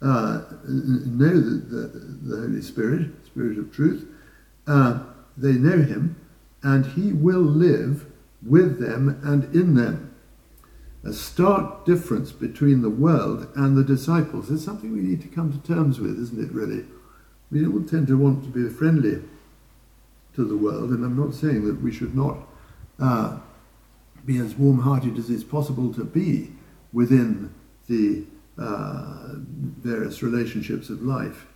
uh, 0.00 0.40
know 0.64 1.38
the, 1.38 1.60
the, 1.68 1.86
the, 2.22 2.36
Holy 2.40 2.62
Spirit, 2.62 3.10
Spirit 3.26 3.58
of 3.58 3.70
truth. 3.74 4.06
Uh, 4.66 5.00
they 5.36 5.52
know 5.52 5.82
him, 5.82 6.16
and 6.62 6.86
he 6.86 7.12
will 7.12 7.42
live 7.42 8.06
with 8.42 8.80
them 8.80 9.20
and 9.22 9.54
in 9.54 9.74
them. 9.74 10.11
A 11.04 11.12
stark 11.12 11.84
difference 11.84 12.30
between 12.30 12.82
the 12.82 12.90
world 12.90 13.48
and 13.56 13.76
the 13.76 13.82
disciples. 13.82 14.50
It's 14.50 14.64
something 14.64 14.92
we 14.92 15.00
need 15.00 15.20
to 15.22 15.28
come 15.28 15.52
to 15.52 15.58
terms 15.66 15.98
with, 15.98 16.18
isn't 16.18 16.42
it, 16.42 16.52
really? 16.52 16.84
We 17.50 17.66
all 17.66 17.82
tend 17.82 18.06
to 18.06 18.16
want 18.16 18.44
to 18.44 18.50
be 18.50 18.68
friendly 18.68 19.20
to 20.34 20.44
the 20.44 20.56
world, 20.56 20.90
and 20.90 21.04
I'm 21.04 21.16
not 21.16 21.34
saying 21.34 21.66
that 21.66 21.82
we 21.82 21.92
should 21.92 22.14
not 22.14 22.38
uh, 23.00 23.38
be 24.24 24.38
as 24.38 24.54
warm 24.54 24.80
hearted 24.80 25.18
as 25.18 25.28
it's 25.28 25.44
possible 25.44 25.92
to 25.94 26.04
be 26.04 26.52
within 26.92 27.52
the 27.88 28.24
uh, 28.58 29.34
various 29.34 30.22
relationships 30.22 30.88
of 30.88 31.02
life. 31.02 31.46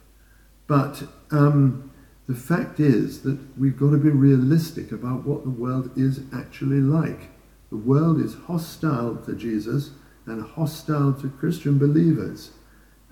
But 0.66 1.04
um, 1.30 1.92
the 2.26 2.34
fact 2.34 2.80
is 2.80 3.22
that 3.22 3.38
we've 3.56 3.78
got 3.78 3.90
to 3.90 3.98
be 3.98 4.10
realistic 4.10 4.90
about 4.90 5.24
what 5.24 5.44
the 5.44 5.50
world 5.50 5.90
is 5.96 6.20
actually 6.34 6.80
like. 6.80 7.30
The 7.76 7.82
world 7.82 8.22
is 8.22 8.34
hostile 8.46 9.16
to 9.26 9.34
Jesus 9.34 9.90
and 10.24 10.42
hostile 10.42 11.12
to 11.12 11.28
Christian 11.28 11.76
believers. 11.76 12.52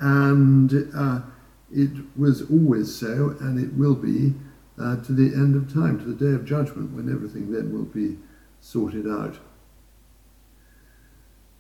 And 0.01 0.91
uh, 0.97 1.21
it 1.71 1.91
was 2.17 2.51
always 2.51 2.95
so, 2.95 3.37
and 3.41 3.63
it 3.63 3.75
will 3.75 3.95
be 3.95 4.33
uh, 4.81 4.97
to 5.03 5.13
the 5.13 5.35
end 5.35 5.55
of 5.55 5.71
time, 5.71 5.99
to 5.99 6.07
the 6.07 6.15
day 6.15 6.35
of 6.35 6.47
judgment, 6.47 6.93
when 6.93 7.13
everything 7.13 7.53
then 7.53 7.75
will 7.75 7.85
be 7.85 8.17
sorted 8.63 9.07
out. 9.07 9.37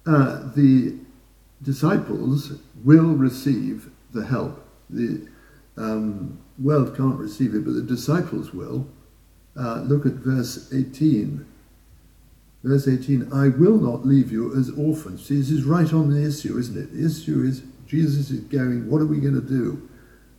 Uh, 0.06 0.50
the 0.56 0.96
disciples 1.62 2.54
will 2.84 3.12
receive 3.12 3.90
the 4.14 4.25
help. 4.25 4.66
The 4.88 5.28
um, 5.76 6.38
world 6.58 6.96
can't 6.96 7.18
receive 7.18 7.54
it, 7.54 7.66
but 7.66 7.75
the 7.75 7.82
disciples 7.82 8.54
will. 8.54 8.88
Uh, 9.54 9.82
look 9.82 10.06
at 10.06 10.14
verse 10.14 10.73
18. 10.73 11.44
Verse 12.64 12.88
18, 12.88 13.30
I 13.30 13.49
will 13.49 13.76
not 13.76 14.06
leave 14.06 14.33
you 14.33 14.56
as 14.59 14.71
orphans. 14.71 15.26
See, 15.26 15.37
this 15.37 15.50
is 15.50 15.64
right 15.64 15.92
on 15.92 16.09
the 16.09 16.26
issue, 16.26 16.56
isn't 16.56 16.76
it? 16.76 16.94
The 16.94 17.04
issue 17.04 17.42
is 17.42 17.62
Jesus 17.87 18.30
is 18.30 18.40
going, 18.40 18.90
what 18.90 19.02
are 19.02 19.06
we 19.06 19.21
going 19.21 19.35
to 19.35 19.47
do? 19.47 19.87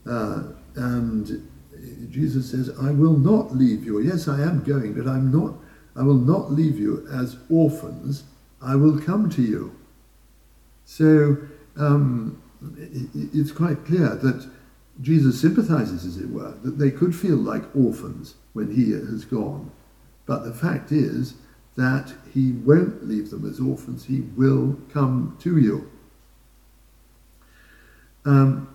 Uh, 0.09 0.43
and 0.75 1.47
Jesus 2.09 2.49
says, 2.49 2.71
I 2.81 2.89
will 2.89 3.15
not 3.17 3.55
leave 3.55 3.85
you. 3.85 3.99
Yes, 3.99 4.27
I 4.27 4.41
am 4.41 4.63
going, 4.63 4.93
but 4.93 5.07
I'm 5.07 5.31
not, 5.31 5.53
I 5.95 6.01
will 6.01 6.15
not 6.15 6.51
leave 6.51 6.79
you 6.79 7.07
as 7.13 7.37
orphans. 7.47 8.23
I 8.59 8.75
will 8.75 8.99
come 8.99 9.29
to 9.29 9.43
you. 9.43 9.75
So 10.85 11.37
um, 11.77 12.41
it's 13.23 13.51
quite 13.51 13.85
clear 13.85 14.15
that 14.15 14.49
Jesus 15.01 15.39
sympathizes, 15.39 16.05
as 16.05 16.17
it 16.17 16.29
were, 16.29 16.55
that 16.63 16.79
they 16.79 16.89
could 16.89 17.15
feel 17.15 17.37
like 17.37 17.75
orphans 17.75 18.33
when 18.53 18.73
he 18.73 18.91
has 18.91 19.25
gone. 19.25 19.71
But 20.25 20.43
the 20.43 20.53
fact 20.53 20.91
is 20.91 21.35
that 21.75 22.13
he 22.33 22.51
won't 22.51 23.07
leave 23.07 23.29
them 23.29 23.49
as 23.49 23.59
orphans. 23.59 24.05
He 24.05 24.21
will 24.21 24.77
come 24.93 25.37
to 25.41 25.57
you. 25.57 25.91
Um, 28.25 28.69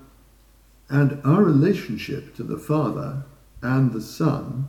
and 0.89 1.21
our 1.25 1.43
relationship 1.43 2.35
to 2.37 2.43
the 2.43 2.59
Father 2.59 3.25
and 3.63 3.93
the 3.93 4.03
Son 4.03 4.69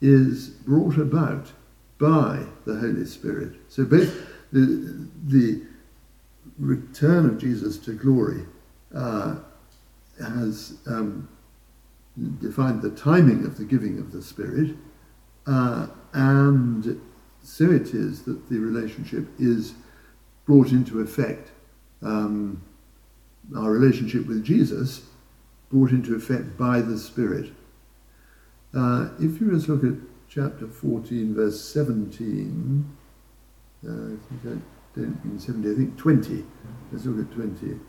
is 0.00 0.48
brought 0.48 0.96
about 0.96 1.52
by 1.98 2.44
the 2.64 2.76
Holy 2.76 3.04
Spirit. 3.04 3.54
So 3.68 3.84
both 3.84 4.14
the, 4.52 5.08
the 5.26 5.62
return 6.58 7.26
of 7.26 7.38
Jesus 7.38 7.76
to 7.78 7.92
glory 7.92 8.44
uh, 8.94 9.36
has 10.20 10.78
um, 10.86 11.28
defined 12.40 12.82
the 12.82 12.90
timing 12.90 13.44
of 13.44 13.58
the 13.58 13.64
giving 13.64 13.98
of 13.98 14.12
the 14.12 14.22
Spirit, 14.22 14.76
uh, 15.46 15.86
and 16.12 17.00
so 17.42 17.70
it 17.70 17.94
is 17.94 18.22
that 18.22 18.48
the 18.48 18.58
relationship 18.58 19.26
is 19.38 19.74
brought 20.44 20.70
into 20.70 21.00
effect. 21.00 21.50
Um, 22.02 22.62
our 23.56 23.70
relationship 23.70 24.26
with 24.26 24.44
Jesus 24.44 25.02
brought 25.70 25.90
into 25.90 26.14
effect 26.14 26.56
by 26.56 26.80
the 26.80 26.98
Spirit. 26.98 27.50
Uh, 28.74 29.08
if 29.18 29.40
you 29.40 29.50
just 29.50 29.68
look 29.68 29.84
at 29.84 29.98
chapter 30.28 30.66
14, 30.66 31.34
verse 31.34 31.60
17, 31.60 32.96
uh, 33.86 33.90
I 33.90 33.94
think 33.94 34.20
I 34.44 34.98
don't 34.98 35.24
mean 35.24 35.38
70, 35.38 35.70
I 35.70 35.74
think 35.74 35.96
20. 35.96 36.44
Let's 36.92 37.04
look 37.06 37.26
at 37.26 37.34
20. 37.34 37.80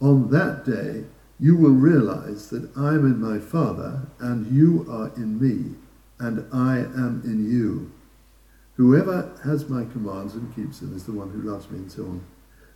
On 0.00 0.30
that 0.30 0.64
day, 0.64 1.04
you 1.38 1.56
will 1.56 1.70
realize 1.70 2.50
that 2.50 2.70
I 2.76 2.90
am 2.90 3.06
in 3.06 3.20
my 3.20 3.38
Father, 3.38 4.06
and 4.18 4.46
you 4.54 4.86
are 4.90 5.10
in 5.16 5.40
me, 5.40 5.76
and 6.20 6.46
I 6.52 6.78
am 6.78 7.22
in 7.24 7.50
you. 7.50 7.92
Whoever 8.76 9.32
has 9.44 9.68
my 9.68 9.84
commands 9.84 10.34
and 10.34 10.54
keeps 10.54 10.80
them 10.80 10.94
is 10.94 11.04
the 11.04 11.12
one 11.12 11.30
who 11.30 11.42
loves 11.42 11.70
me, 11.70 11.78
and 11.78 11.92
so 11.92 12.02
on. 12.02 12.24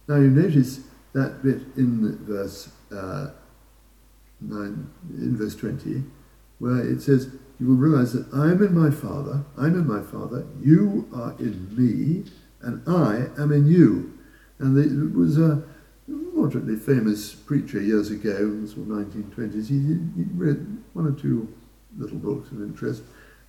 Now 0.09 0.17
you 0.17 0.29
notice 0.31 0.81
that 1.13 1.43
bit 1.43 1.63
in 1.77 2.19
verse 2.25 2.71
uh, 2.93 3.31
9, 4.41 4.91
in 5.11 5.37
verse 5.37 5.55
20, 5.55 6.03
where 6.59 6.81
it 6.81 7.01
says, 7.01 7.29
You 7.61 7.69
will 7.69 7.77
realize 7.77 8.13
that 8.13 8.27
I 8.35 8.51
am 8.51 8.63
in 8.63 8.75
my 8.75 8.91
Father, 8.91 9.45
I'm 9.57 9.75
in 9.75 9.87
my 9.87 10.03
Father, 10.03 10.47
you 10.61 11.09
are 11.15 11.35
in 11.39 11.75
me, 11.77 12.31
and 12.61 12.83
I 12.89 13.29
am 13.41 13.53
in 13.53 13.67
you. 13.67 14.19
And 14.59 14.77
it 14.79 15.17
was 15.17 15.39
a 15.39 15.63
moderately 16.07 16.77
famous 16.77 17.35
preacher 17.35 17.81
years 17.81 18.11
ago, 18.11 18.37
in 18.37 18.67
the 18.67 18.73
1920s. 18.73 19.69
He, 19.69 19.79
he 20.17 20.29
read 20.35 20.83
one 20.93 21.07
or 21.07 21.13
two 21.13 21.53
little 21.97 22.19
books 22.19 22.51
of 22.51 22.61
interest, 22.61 23.03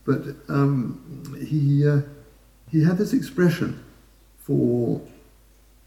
but 0.05 0.21
um, 0.47 1.35
he, 1.47 1.87
uh, 1.87 2.01
he 2.71 2.83
had 2.83 2.97
this 2.97 3.13
expression 3.13 3.83
for 4.37 5.01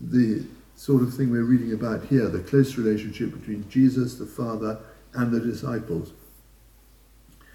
the 0.00 0.44
sort 0.76 1.02
of 1.02 1.14
thing 1.14 1.30
we're 1.30 1.42
reading 1.42 1.72
about 1.72 2.04
here 2.04 2.28
the 2.28 2.40
close 2.40 2.76
relationship 2.76 3.32
between 3.32 3.68
Jesus, 3.68 4.14
the 4.14 4.26
Father, 4.26 4.78
and 5.14 5.32
the 5.32 5.40
disciples. 5.40 6.12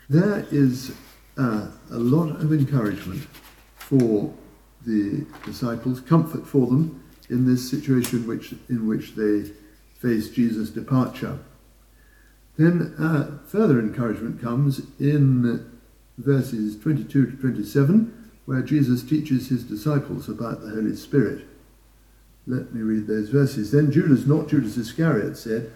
There 0.09 0.45
is 0.51 0.93
uh, 1.37 1.67
a 1.91 1.97
lot 1.97 2.29
of 2.41 2.51
encouragement 2.51 3.27
for 3.75 4.33
the 4.85 5.25
disciples, 5.45 6.01
comfort 6.01 6.45
for 6.45 6.67
them 6.67 7.03
in 7.29 7.45
this 7.47 7.69
situation 7.69 8.27
which, 8.27 8.53
in 8.69 8.87
which 8.87 9.15
they 9.15 9.49
face 9.99 10.29
Jesus' 10.29 10.69
departure. 10.69 11.39
Then 12.57 12.93
uh, 12.99 13.39
further 13.47 13.79
encouragement 13.79 14.41
comes 14.41 14.81
in 14.99 15.72
verses 16.17 16.77
22 16.79 17.31
to 17.31 17.37
27, 17.37 18.31
where 18.45 18.61
Jesus 18.61 19.03
teaches 19.03 19.49
his 19.49 19.63
disciples 19.63 20.29
about 20.29 20.61
the 20.61 20.69
Holy 20.69 20.95
Spirit. 20.95 21.45
Let 22.45 22.73
me 22.73 22.81
read 22.81 23.07
those 23.07 23.29
verses. 23.29 23.71
Then 23.71 23.91
Judas, 23.91 24.25
not 24.25 24.49
Judas 24.49 24.77
Iscariot, 24.77 25.37
said, 25.37 25.71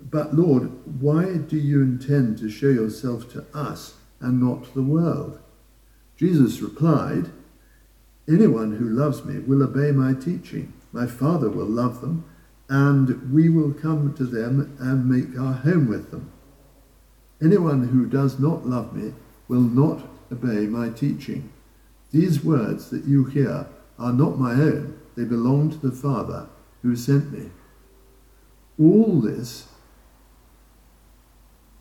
But 0.00 0.34
Lord, 0.34 0.70
why 1.00 1.36
do 1.36 1.56
you 1.56 1.82
intend 1.82 2.38
to 2.38 2.50
show 2.50 2.68
yourself 2.68 3.30
to 3.32 3.44
us 3.52 3.94
and 4.20 4.40
not 4.40 4.64
to 4.64 4.74
the 4.74 4.82
world? 4.82 5.38
Jesus 6.16 6.60
replied, 6.60 7.30
Anyone 8.26 8.76
who 8.76 8.88
loves 8.88 9.24
me 9.24 9.40
will 9.40 9.62
obey 9.62 9.92
my 9.92 10.14
teaching. 10.14 10.72
My 10.92 11.06
Father 11.06 11.50
will 11.50 11.66
love 11.66 12.00
them, 12.00 12.24
and 12.68 13.30
we 13.32 13.50
will 13.50 13.72
come 13.74 14.14
to 14.14 14.24
them 14.24 14.76
and 14.80 15.08
make 15.08 15.38
our 15.38 15.52
home 15.52 15.86
with 15.86 16.10
them. 16.10 16.30
Anyone 17.42 17.88
who 17.88 18.06
does 18.06 18.38
not 18.38 18.66
love 18.66 18.96
me 18.96 19.12
will 19.48 19.60
not 19.60 20.06
obey 20.32 20.66
my 20.66 20.88
teaching. 20.88 21.52
These 22.12 22.44
words 22.44 22.90
that 22.90 23.04
you 23.04 23.24
hear 23.24 23.66
are 23.98 24.12
not 24.12 24.38
my 24.38 24.52
own 24.52 24.98
they 25.16 25.24
belong 25.24 25.70
to 25.70 25.78
the 25.78 25.94
Father 25.94 26.46
who 26.82 26.96
sent 26.96 27.32
me. 27.32 27.50
All 28.78 29.20
this 29.20 29.68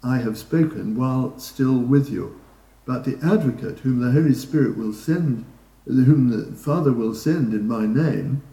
I 0.03 0.17
have 0.17 0.37
spoken 0.37 0.95
while 0.95 1.39
still 1.39 1.77
with 1.77 2.09
you. 2.09 2.39
But 2.85 3.05
the 3.05 3.17
advocate 3.23 3.79
whom 3.79 3.99
the 3.99 4.11
Holy 4.11 4.33
Spirit 4.33 4.77
will 4.77 4.91
send, 4.91 5.45
whom 5.85 6.29
the 6.29 6.55
Father 6.55 6.91
will 6.91 7.15
send 7.15 7.53
in 7.53 7.67
my 7.67 7.85
name, 7.85 8.43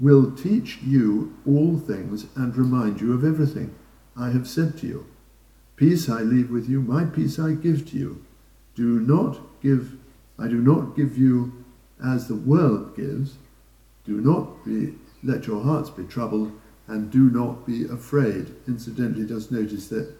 will 0.00 0.32
teach 0.32 0.78
you 0.82 1.32
all 1.46 1.78
things 1.78 2.26
and 2.34 2.56
remind 2.56 3.00
you 3.00 3.12
of 3.12 3.24
everything 3.24 3.72
I 4.16 4.30
have 4.30 4.48
said 4.48 4.76
to 4.78 4.86
you. 4.86 5.06
Peace 5.76 6.08
I 6.08 6.22
leave 6.22 6.50
with 6.50 6.68
you, 6.68 6.80
my 6.80 7.04
peace 7.04 7.38
I 7.38 7.52
give 7.52 7.90
to 7.90 7.96
you. 7.96 8.24
Do 8.74 9.00
not 9.00 9.40
give, 9.62 9.96
I 10.38 10.48
do 10.48 10.60
not 10.60 10.96
give 10.96 11.16
you 11.16 11.64
as 12.04 12.28
the 12.28 12.34
world 12.34 12.96
gives. 12.96 13.36
Do 14.04 14.20
not 14.20 14.64
be, 14.64 14.94
let 15.22 15.46
your 15.46 15.62
hearts 15.62 15.90
be 15.90 16.04
troubled, 16.04 16.52
and 16.88 17.10
do 17.10 17.30
not 17.30 17.66
be 17.66 17.84
afraid. 17.86 18.54
Incidentally, 18.66 19.26
just 19.26 19.52
notice 19.52 19.88
that 19.88 20.12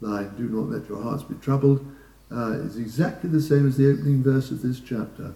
line, 0.00 0.34
do 0.36 0.48
not 0.48 0.68
let 0.70 0.88
your 0.88 1.02
hearts 1.02 1.22
be 1.22 1.34
troubled, 1.36 1.84
uh, 2.30 2.52
is 2.52 2.76
exactly 2.76 3.30
the 3.30 3.40
same 3.40 3.66
as 3.66 3.76
the 3.76 3.90
opening 3.90 4.22
verse 4.22 4.50
of 4.50 4.62
this 4.62 4.80
chapter. 4.80 5.34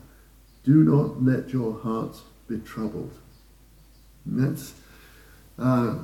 Do 0.64 0.84
not 0.84 1.22
let 1.22 1.52
your 1.52 1.78
hearts 1.78 2.22
be 2.48 2.58
troubled. 2.58 3.12
And 4.24 4.42
that's 4.42 4.74
uh, 5.58 5.98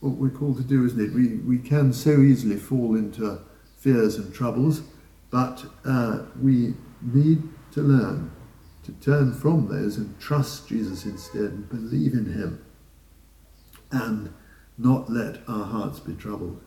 what 0.00 0.14
we're 0.14 0.30
called 0.30 0.56
to 0.58 0.62
do, 0.62 0.84
isn't 0.84 1.00
it? 1.00 1.12
We, 1.12 1.36
we 1.36 1.58
can 1.58 1.92
so 1.92 2.20
easily 2.20 2.56
fall 2.56 2.94
into 2.94 3.40
fears 3.76 4.16
and 4.16 4.32
troubles, 4.34 4.82
but 5.30 5.64
uh, 5.84 6.24
we 6.40 6.74
need 7.02 7.42
to 7.72 7.80
learn 7.80 8.30
to 8.84 8.92
turn 8.92 9.32
from 9.32 9.68
those 9.68 9.96
and 9.96 10.18
trust 10.20 10.68
Jesus 10.68 11.04
instead 11.06 11.40
and 11.40 11.68
believe 11.68 12.12
in 12.12 12.32
him 12.32 12.64
and 13.90 14.32
not 14.76 15.10
let 15.10 15.38
our 15.48 15.64
hearts 15.64 16.00
be 16.00 16.14
troubled. 16.14 16.60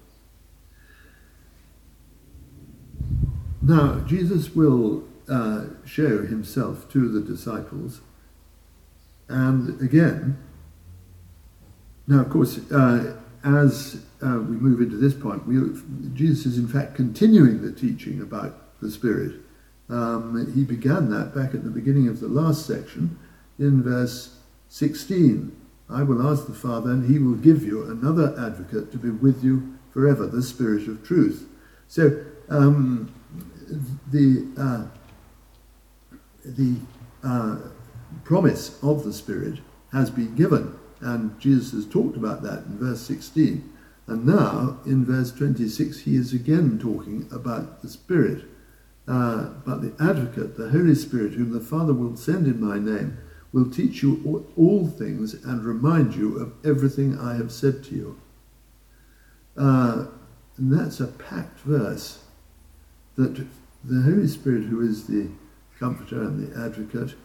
Now, 3.61 3.99
Jesus 3.99 4.55
will 4.55 5.03
uh, 5.29 5.65
show 5.85 6.25
himself 6.25 6.89
to 6.91 7.09
the 7.09 7.21
disciples. 7.21 8.01
And 9.27 9.81
again, 9.81 10.37
now, 12.07 12.21
of 12.21 12.29
course, 12.29 12.59
uh, 12.71 13.17
as 13.43 14.03
uh, 14.21 14.39
we 14.39 14.55
move 14.55 14.81
into 14.81 14.97
this 14.97 15.13
point, 15.13 15.45
we, 15.47 15.55
Jesus 16.13 16.45
is 16.45 16.57
in 16.57 16.67
fact 16.67 16.95
continuing 16.95 17.61
the 17.61 17.71
teaching 17.71 18.21
about 18.21 18.79
the 18.81 18.89
Spirit 18.89 19.41
um, 19.89 20.51
he 20.53 20.63
began 20.63 21.09
that 21.11 21.33
back 21.33 21.53
at 21.53 21.63
the 21.63 21.69
beginning 21.69 22.07
of 22.07 22.19
the 22.19 22.27
last 22.27 22.65
section 22.65 23.17
in 23.57 23.83
verse 23.83 24.37
16. 24.69 25.55
I 25.89 26.03
will 26.03 26.27
ask 26.27 26.45
the 26.45 26.53
Father, 26.53 26.91
and 26.91 27.09
he 27.09 27.19
will 27.19 27.35
give 27.35 27.63
you 27.63 27.89
another 27.89 28.35
advocate 28.37 28.91
to 28.91 28.97
be 28.97 29.09
with 29.09 29.43
you 29.43 29.77
forever, 29.93 30.27
the 30.27 30.43
Spirit 30.43 30.87
of 30.89 31.05
truth. 31.05 31.47
So 31.87 32.21
um, 32.49 33.13
the, 34.11 34.45
uh, 34.57 34.87
the 36.43 36.75
uh, 37.23 37.59
promise 38.25 38.77
of 38.83 39.05
the 39.05 39.13
Spirit 39.13 39.59
has 39.93 40.09
been 40.09 40.35
given, 40.35 40.77
and 41.01 41.39
Jesus 41.39 41.71
has 41.71 41.85
talked 41.85 42.17
about 42.17 42.41
that 42.43 42.63
in 42.65 42.77
verse 42.77 43.01
16. 43.01 43.73
And 44.07 44.25
now, 44.25 44.79
in 44.85 45.05
verse 45.05 45.31
26, 45.31 45.99
he 45.99 46.15
is 46.15 46.33
again 46.33 46.79
talking 46.79 47.27
about 47.31 47.81
the 47.81 47.89
Spirit. 47.89 48.45
Uh, 49.07 49.49
but 49.65 49.81
the 49.81 49.93
advocate, 50.03 50.57
the 50.57 50.69
Holy 50.69 50.95
Spirit, 50.95 51.33
whom 51.33 51.51
the 51.51 51.59
Father 51.59 51.93
will 51.93 52.15
send 52.15 52.47
in 52.47 52.59
my 52.59 52.79
name, 52.79 53.17
will 53.53 53.69
teach 53.69 54.01
you 54.01 54.21
all, 54.25 54.45
all 54.57 54.87
things 54.87 55.33
and 55.33 55.63
remind 55.63 56.15
you 56.15 56.37
of 56.39 56.53
everything 56.65 57.17
I 57.17 57.35
have 57.35 57.51
said 57.51 57.83
to 57.85 57.95
you. 57.95 58.21
Uh, 59.57 60.07
and 60.57 60.71
that's 60.71 60.99
a 60.99 61.07
packed 61.07 61.59
verse 61.59 62.23
that 63.15 63.45
the 63.83 64.01
Holy 64.01 64.27
Spirit, 64.27 64.65
who 64.65 64.81
is 64.81 65.07
the 65.07 65.29
comforter 65.79 66.21
and 66.21 66.47
the 66.47 66.59
advocate, 66.59 67.15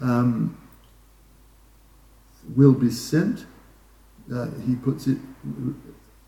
um, 0.00 0.58
will 2.56 2.74
be 2.74 2.90
sent. 2.90 3.46
Uh, 4.32 4.48
he 4.66 4.74
puts 4.74 5.06
it, 5.06 5.18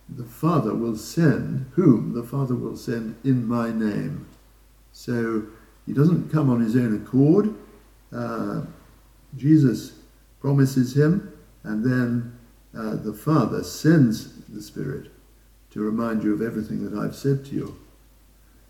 the 0.09 0.25
Father 0.25 0.75
will 0.75 0.97
send, 0.97 1.71
whom 1.75 2.15
the 2.15 2.23
Father 2.23 2.55
will 2.55 2.77
send 2.77 3.17
in 3.25 3.47
my 3.47 3.73
name. 3.73 4.27
So 4.93 5.45
he 5.87 5.93
doesn't 5.93 6.31
come 6.31 6.51
on 6.51 6.61
his 6.61 6.77
own 6.77 6.95
accord. 7.03 7.55
Uh, 8.13 8.63
Jesus 9.37 9.93
promises 10.41 10.97
him, 10.97 11.33
and 11.65 11.85
then 11.85 12.39
uh, 12.77 12.97
the 12.97 13.13
Father 13.15 13.63
sends 13.65 14.43
the 14.49 14.63
Spirit 14.63 15.11
to 15.71 15.81
remind 15.81 16.23
you 16.23 16.33
of 16.35 16.43
everything 16.43 16.89
that 16.89 16.99
I've 16.99 17.17
said 17.17 17.45
to 17.47 17.55
you. 17.55 17.77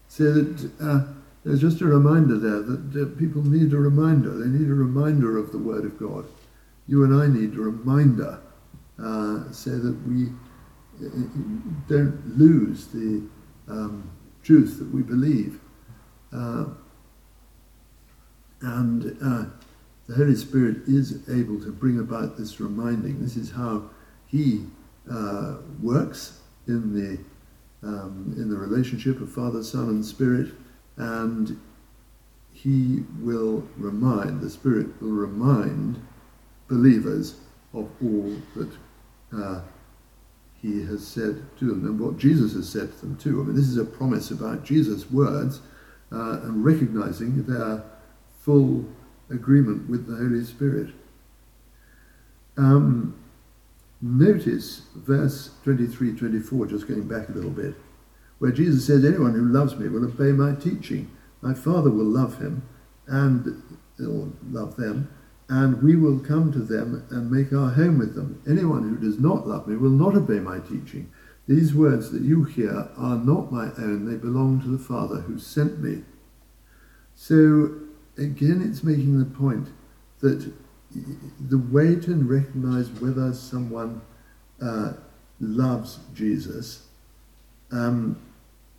So 0.09 0.32
that 0.32 0.70
uh, 0.80 1.12
There's 1.46 1.61
just 1.61 1.80
a 1.80 1.87
reminder 1.87 2.37
there 2.38 2.61
that 2.61 3.18
people 3.18 3.40
need 3.40 3.72
a 3.72 3.78
reminder. 3.78 4.30
They 4.30 4.48
need 4.48 4.68
a 4.68 4.74
reminder 4.74 5.38
of 5.38 5.52
the 5.52 5.59
Word 5.59 5.85
of 5.85 5.96
God. 5.96 6.24
You 6.88 7.05
and 7.05 7.14
I 7.14 7.27
need 7.27 7.55
a 7.55 7.61
reminder 7.61 8.40
uh, 8.99 9.51
so 9.53 9.70
that 9.70 9.96
we 10.07 10.27
uh, 11.05 11.11
don't 11.88 12.38
lose 12.38 12.87
the 12.87 13.22
um, 13.68 14.11
truth 14.42 14.79
that 14.79 14.90
we 14.92 15.03
believe. 15.03 15.61
Uh, 16.33 16.66
and 18.62 19.16
uh, 19.22 19.44
the 20.09 20.14
Holy 20.14 20.37
Spirit 20.37 20.79
is 20.87 21.29
able 21.29 21.61
to 21.61 21.72
bring 21.72 21.99
about 21.99 22.38
this 22.38 22.61
reminding. 22.61 23.20
This 23.20 23.37
is 23.37 23.51
how 23.51 23.90
He 24.27 24.64
uh, 25.11 25.57
works 25.83 26.40
in 26.66 26.94
the 26.94 27.18
um, 27.87 28.35
in 28.37 28.49
the 28.49 28.57
relationship 28.57 29.20
of 29.20 29.31
Father, 29.31 29.62
Son, 29.62 29.88
and 29.88 30.05
Spirit, 30.05 30.53
and 30.96 31.61
He 32.53 33.05
will 33.20 33.66
remind. 33.77 34.40
The 34.40 34.51
Spirit 34.51 35.01
will 35.01 35.11
remind 35.11 36.01
believers 36.68 37.37
of 37.72 37.88
all 38.02 38.35
that 38.55 38.70
uh, 39.37 39.61
He 40.61 40.83
has 40.85 41.07
said 41.07 41.42
to 41.59 41.66
them 41.66 41.85
and 41.85 42.00
what 42.00 42.18
Jesus 42.18 42.55
has 42.55 42.68
said 42.68 42.92
to 42.92 43.00
them 43.00 43.16
too. 43.16 43.40
I 43.40 43.44
mean, 43.44 43.57
this 43.57 43.68
is 43.68 43.76
a 43.76 43.85
promise 43.85 44.31
about 44.31 44.64
Jesus' 44.64 45.11
words 45.11 45.61
uh, 46.12 46.40
and 46.42 46.64
recognizing 46.64 47.44
their 47.44 47.83
full 48.40 48.85
agreement 49.31 49.88
with 49.88 50.07
the 50.07 50.16
Holy 50.16 50.44
Spirit. 50.44 50.94
Um, 52.57 53.18
notice 54.00 54.83
verse 54.94 55.50
23 55.64 56.16
24, 56.16 56.66
just 56.66 56.88
going 56.88 57.07
back 57.07 57.29
a 57.29 57.33
little 57.33 57.50
bit, 57.50 57.74
where 58.38 58.52
Jesus 58.52 58.87
says, 58.87 59.05
Anyone 59.05 59.35
who 59.35 59.46
loves 59.46 59.76
me 59.76 59.88
will 59.88 60.05
obey 60.05 60.33
my 60.33 60.55
teaching. 60.55 61.11
My 61.42 61.55
Father 61.55 61.90
will 61.90 62.07
love 62.07 62.38
him 62.38 62.62
and 63.07 63.62
will 63.98 64.33
love 64.50 64.76
them, 64.76 65.11
and 65.48 65.82
we 65.82 65.96
will 65.96 66.18
come 66.18 66.52
to 66.52 66.59
them 66.59 67.06
and 67.11 67.30
make 67.30 67.52
our 67.52 67.70
home 67.70 67.98
with 67.98 68.14
them. 68.14 68.42
Anyone 68.48 68.82
who 68.82 68.96
does 68.96 69.18
not 69.20 69.46
love 69.46 69.68
me 69.68 69.76
will 69.76 69.90
not 69.90 70.16
obey 70.16 70.40
my 70.40 70.59
teaching. 70.59 71.11
These 71.46 71.74
words 71.74 72.11
that 72.11 72.22
you 72.22 72.42
hear 72.42 72.88
are 72.96 73.16
not 73.16 73.52
my 73.52 73.66
own, 73.78 74.11
they 74.11 74.16
belong 74.16 74.61
to 74.62 74.68
the 74.68 74.82
Father 74.82 75.20
who 75.20 75.38
sent 75.38 75.78
me. 75.78 76.02
So 77.14 77.70
again, 78.18 78.66
it's 78.68 78.82
making 78.82 79.18
the 79.18 79.24
point 79.24 79.68
that 80.20 80.52
the 81.40 81.59
way 81.59 81.94
to 81.94 82.14
recognize 82.16 82.88
whether 83.00 83.32
someone 83.32 84.00
uh, 84.61 84.94
loves 85.40 86.00
Jesus, 86.14 86.87
um, 87.70 88.20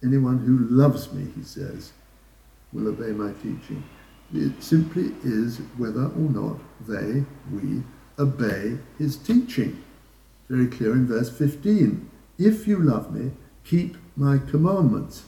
anyone 0.04 0.40
who 0.40 0.58
loves 0.76 1.14
me, 1.14 1.32
he 1.36 1.44
says, 1.44 1.94
will 2.74 2.88
obey 2.90 3.12
my 3.12 3.32
teaching. 3.34 3.84
It 4.34 4.62
simply 4.62 5.12
is 5.24 5.58
whether 5.78 6.06
or 6.06 6.30
not 6.30 6.60
they, 6.88 7.24
we, 7.52 7.84
obey 8.20 8.78
his 8.98 9.16
teaching. 9.16 9.84
Very 10.50 10.68
clear 10.68 10.94
in 10.94 11.08
verse 11.08 11.30
15. 11.30 12.10
If 12.38 12.68
you 12.68 12.80
love 12.80 13.14
me, 13.14 13.32
keep 13.64 13.96
my 14.16 14.38
commandments. 14.38 15.24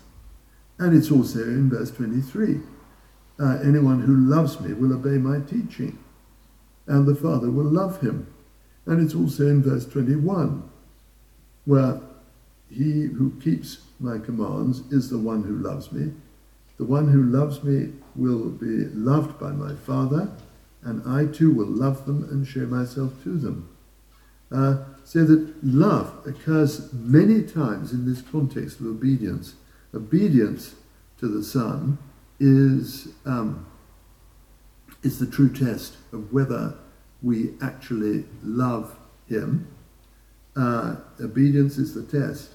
And 0.78 0.96
it's 0.98 1.12
also 1.12 1.40
in 1.40 1.70
verse 1.70 1.92
23 1.92 2.62
uh, 3.40 3.58
anyone 3.64 4.02
who 4.02 4.16
loves 4.16 4.60
me 4.60 4.74
will 4.74 4.94
obey 4.94 5.18
my 5.18 5.40
teaching, 5.40 5.98
and 6.88 7.08
the 7.08 7.16
Father 7.16 7.50
will 7.50 7.70
love 7.70 8.02
him. 8.02 8.28
And 8.86 9.02
it's 9.02 9.16
also 9.16 9.48
in 9.48 9.64
verse 9.64 9.86
21, 9.86 10.70
where 11.66 12.02
he 12.70 13.04
who 13.04 13.32
keeps 13.42 13.80
my 14.00 14.18
commands 14.18 14.82
is 14.92 15.10
the 15.10 15.18
one 15.18 15.44
who 15.44 15.56
loves 15.56 15.92
me. 15.92 16.12
The 16.78 16.86
one 16.86 17.08
who 17.08 17.24
loves 17.24 17.64
me 17.64 17.94
will 18.20 18.50
be 18.50 18.86
loved 18.94 19.40
by 19.40 19.52
my 19.52 19.74
Father, 19.76 20.30
and 20.84 21.02
I 21.08 21.26
too 21.26 21.54
will 21.54 21.68
love 21.68 22.06
them 22.06 22.24
and 22.30 22.48
show 22.48 22.66
myself 22.66 23.24
to 23.24 23.38
them. 23.38 23.70
Uh, 24.52 24.78
so 25.04 25.24
that 25.24 25.54
love 25.64 26.26
occurs 26.26 26.92
many 26.94 27.44
times 27.44 27.92
in 27.92 28.06
this 28.06 28.22
context 28.22 28.80
of 28.80 28.88
obedience. 28.88 29.56
Obedience 29.94 30.76
to 31.20 31.28
the 31.28 31.44
Son 31.44 31.98
is, 32.40 33.10
um, 33.26 33.66
is 35.04 35.20
the 35.20 35.28
true 35.28 35.54
test 35.54 35.98
of 36.14 36.32
whether 36.34 36.76
we 37.22 37.52
actually 37.62 38.26
love 38.44 38.98
Him. 39.28 39.68
Uh, 40.56 40.96
obedience 41.20 41.78
is 41.78 41.94
the 41.94 42.04
test. 42.04 42.52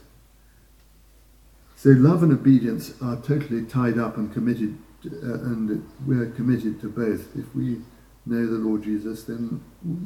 So 1.77 1.91
love 1.91 2.23
and 2.23 2.33
obedience 2.33 2.95
are 3.03 3.17
totally 3.17 3.65
tied 3.65 3.99
up 3.99 4.17
and 4.17 4.33
committed, 4.33 4.79
and 5.05 5.87
we're 6.07 6.31
committed 6.31 6.81
to 6.81 6.89
both. 6.89 7.37
If 7.37 7.55
we 7.55 7.81
know 8.27 8.47
the 8.47 8.59
Lord 8.59 8.83
Jesus, 8.83 9.25
then 9.25 9.63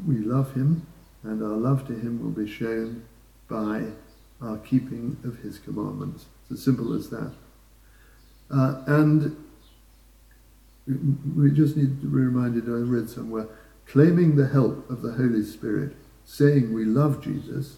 we 0.06 0.16
love 0.16 0.54
Him, 0.54 0.86
and 1.22 1.42
our 1.42 1.56
love 1.56 1.86
to 1.88 1.94
Him 1.94 2.22
will 2.22 2.30
be 2.30 2.50
shown 2.50 3.04
by 3.48 3.86
our 4.40 4.58
keeping 4.58 5.16
of 5.24 5.38
His 5.38 5.58
commandments. 5.58 6.26
It's 6.50 6.60
as 6.60 6.64
simple 6.64 6.94
as 6.94 7.10
that. 7.10 7.32
Uh, 8.50 8.82
and 8.86 9.36
we 11.36 11.50
just 11.50 11.76
need 11.76 12.00
to 12.00 12.06
be 12.06 12.16
reminded, 12.16 12.64
I 12.64 12.80
read 12.80 13.10
somewhere, 13.10 13.46
claiming 13.86 14.36
the 14.36 14.48
help 14.48 14.88
of 14.90 15.02
the 15.02 15.12
Holy 15.12 15.44
Spirit, 15.44 15.96
saying 16.24 16.72
we 16.72 16.84
love 16.84 17.22
Jesus, 17.22 17.76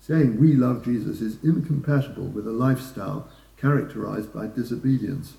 saying 0.00 0.40
we 0.40 0.54
love 0.54 0.84
Jesus 0.84 1.20
is 1.20 1.42
incompatible 1.42 2.24
with 2.24 2.46
a 2.46 2.52
lifestyle 2.52 3.28
characterized 3.56 4.34
by 4.34 4.46
disobedience. 4.46 5.34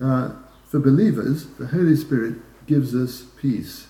Uh, 0.00 0.32
for 0.66 0.78
believers, 0.78 1.46
the 1.58 1.66
Holy 1.66 1.96
Spirit 1.96 2.36
gives 2.66 2.94
us 2.94 3.24
peace. 3.40 3.88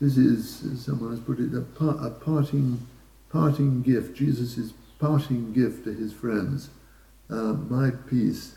This 0.00 0.16
is, 0.16 0.64
as 0.64 0.84
someone 0.84 1.10
has 1.10 1.20
put 1.20 1.38
it, 1.38 1.54
a, 1.54 1.60
par- 1.60 1.98
a 2.00 2.10
parting, 2.10 2.86
parting 3.30 3.82
gift. 3.82 4.16
Jesus' 4.16 4.72
parting 4.98 5.52
gift 5.52 5.84
to 5.84 5.92
his 5.92 6.12
friends. 6.12 6.70
Uh, 7.30 7.52
my 7.52 7.90
peace 7.90 8.56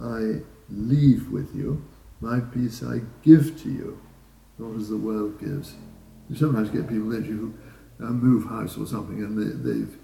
I 0.00 0.40
leave 0.70 1.30
with 1.30 1.54
you, 1.54 1.84
my 2.20 2.40
peace 2.40 2.82
I 2.82 3.00
give 3.22 3.60
to 3.62 3.70
you, 3.70 4.00
not 4.58 4.76
as 4.76 4.88
the 4.88 4.96
world 4.96 5.40
gives. 5.40 5.74
You 6.28 6.36
sometimes 6.36 6.70
get 6.70 6.88
people 6.88 7.08
that 7.10 7.24
you 7.24 7.56
uh, 8.00 8.06
move 8.06 8.48
house 8.48 8.76
or 8.76 8.86
something 8.86 9.22
and 9.22 9.36
they, 9.36 9.70
they've 9.70 9.98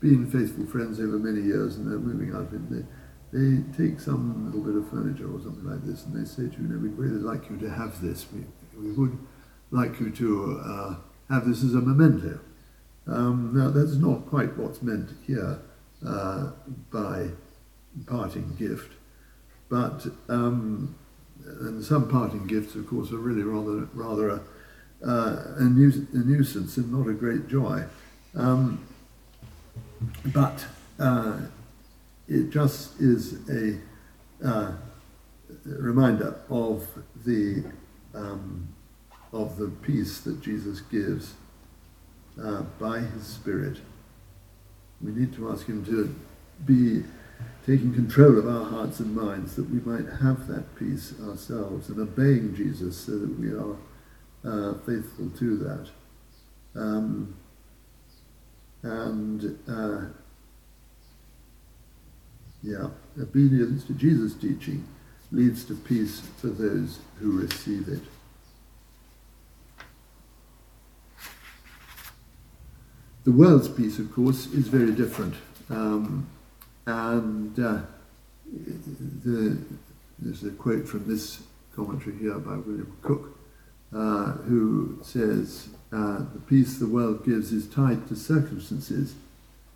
been 0.00 0.30
faithful 0.30 0.66
friends 0.66 1.00
over 1.00 1.18
many 1.18 1.40
years 1.40 1.76
and 1.76 1.90
they're 1.90 1.98
moving 1.98 2.34
out 2.34 2.52
they 3.32 3.62
take 3.76 4.00
some 4.00 4.46
little 4.46 4.60
bit 4.60 4.74
of 4.74 4.88
furniture 4.90 5.32
or 5.32 5.40
something 5.40 5.68
like 5.68 5.84
this 5.84 6.04
and 6.04 6.14
they 6.14 6.26
say 6.26 6.48
to 6.48 6.62
you, 6.62 6.68
know, 6.68 6.78
we'd 6.78 6.96
really 6.96 7.20
like 7.20 7.50
you 7.50 7.58
to 7.58 7.70
have 7.70 8.00
this. 8.00 8.26
We, 8.32 8.44
we 8.80 8.92
would 8.92 9.18
like 9.70 10.00
you 10.00 10.10
to 10.10 10.60
uh, 10.64 10.94
have 11.30 11.46
this 11.46 11.62
as 11.62 11.74
a 11.74 11.80
memento. 11.80 12.40
Um, 13.06 13.52
now, 13.54 13.70
that's 13.70 13.94
not 13.96 14.26
quite 14.26 14.56
what's 14.56 14.82
meant 14.82 15.10
here 15.26 15.58
uh, 16.06 16.50
by 16.90 17.28
parting 18.06 18.54
gift. 18.58 18.92
But 19.68 20.06
um, 20.28 20.94
and 21.44 21.84
some 21.84 22.08
parting 22.08 22.46
gifts, 22.46 22.74
of 22.74 22.86
course, 22.86 23.12
are 23.12 23.18
really 23.18 23.42
rather 23.42 23.88
rather 23.94 24.30
a, 24.30 24.42
uh, 25.04 25.54
a, 25.56 25.64
nu- 25.64 26.06
a 26.12 26.18
nuisance 26.18 26.76
and 26.76 26.92
not 26.92 27.08
a 27.08 27.12
great 27.12 27.48
joy. 27.48 27.84
Um, 28.34 28.86
but 30.26 30.66
uh, 30.98 31.40
it 32.28 32.50
just 32.50 33.00
is 33.00 33.48
a 33.48 33.78
uh, 34.44 34.72
reminder 35.64 36.40
of 36.50 36.86
the 37.24 37.64
um, 38.14 38.68
of 39.32 39.56
the 39.56 39.68
peace 39.68 40.20
that 40.20 40.40
Jesus 40.40 40.80
gives 40.80 41.34
uh, 42.42 42.62
by 42.78 43.00
His 43.00 43.26
Spirit. 43.26 43.78
We 45.00 45.12
need 45.12 45.34
to 45.34 45.50
ask 45.50 45.66
Him 45.66 45.84
to 45.86 46.14
be 46.64 47.04
taking 47.66 47.94
control 47.94 48.38
of 48.38 48.48
our 48.48 48.64
hearts 48.64 49.00
and 49.00 49.14
minds 49.14 49.54
that 49.56 49.68
we 49.70 49.80
might 49.80 50.10
have 50.20 50.48
that 50.48 50.74
peace 50.76 51.14
ourselves 51.22 51.88
and 51.88 52.00
obeying 52.00 52.54
Jesus 52.54 52.96
so 52.96 53.12
that 53.18 53.38
we 53.38 53.52
are 53.52 53.76
uh, 54.44 54.74
faithful 54.86 55.30
to 55.38 55.56
that. 55.58 55.88
Um, 56.74 57.36
and 58.82 59.58
uh, 59.68 60.06
yeah, 62.62 62.88
obedience 63.20 63.84
to 63.84 63.92
Jesus' 63.92 64.34
teaching 64.34 64.86
leads 65.30 65.64
to 65.64 65.74
peace 65.74 66.20
for 66.38 66.48
those 66.48 66.98
who 67.18 67.40
receive 67.40 67.88
it. 67.88 68.00
The 73.24 73.32
world's 73.32 73.68
peace, 73.68 73.98
of 73.98 74.12
course, 74.12 74.46
is 74.46 74.68
very 74.68 74.92
different. 74.92 75.34
Um, 75.68 76.26
and 76.86 77.58
uh, 77.60 77.82
the, 79.24 79.58
there's 80.18 80.44
a 80.44 80.50
quote 80.52 80.88
from 80.88 81.06
this 81.06 81.42
commentary 81.76 82.16
here 82.16 82.38
by 82.38 82.56
William 82.56 82.96
Cook, 83.02 83.38
uh, 83.94 84.32
who 84.32 84.98
says, 85.02 85.68
uh, 85.92 86.20
The 86.32 86.40
peace 86.46 86.78
the 86.78 86.86
world 86.86 87.24
gives 87.24 87.52
is 87.52 87.66
tied 87.68 88.08
to 88.08 88.16
circumstances. 88.16 89.14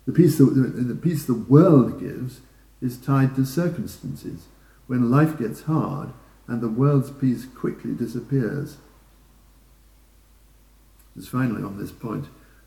The 0.07 0.13
peace 0.13 0.39
the, 0.39 0.45
the 0.45 0.95
peace 0.95 1.25
the 1.25 1.35
world 1.35 1.99
gives 1.99 2.41
is 2.83 2.97
tied 2.97 3.33
to 3.35 3.45
circumstances, 3.45 4.47
when 4.87 5.09
life 5.09 5.39
gets 5.39 5.61
hard 5.61 6.11
and 6.47 6.59
the 6.59 6.67
world's 6.67 7.09
peace 7.09 7.45
quickly 7.45 7.93
disappears. 7.93 8.77
Just 11.15 11.29
finally 11.29 11.63
on 11.63 11.77
this 11.77 11.91
point, 11.91 12.25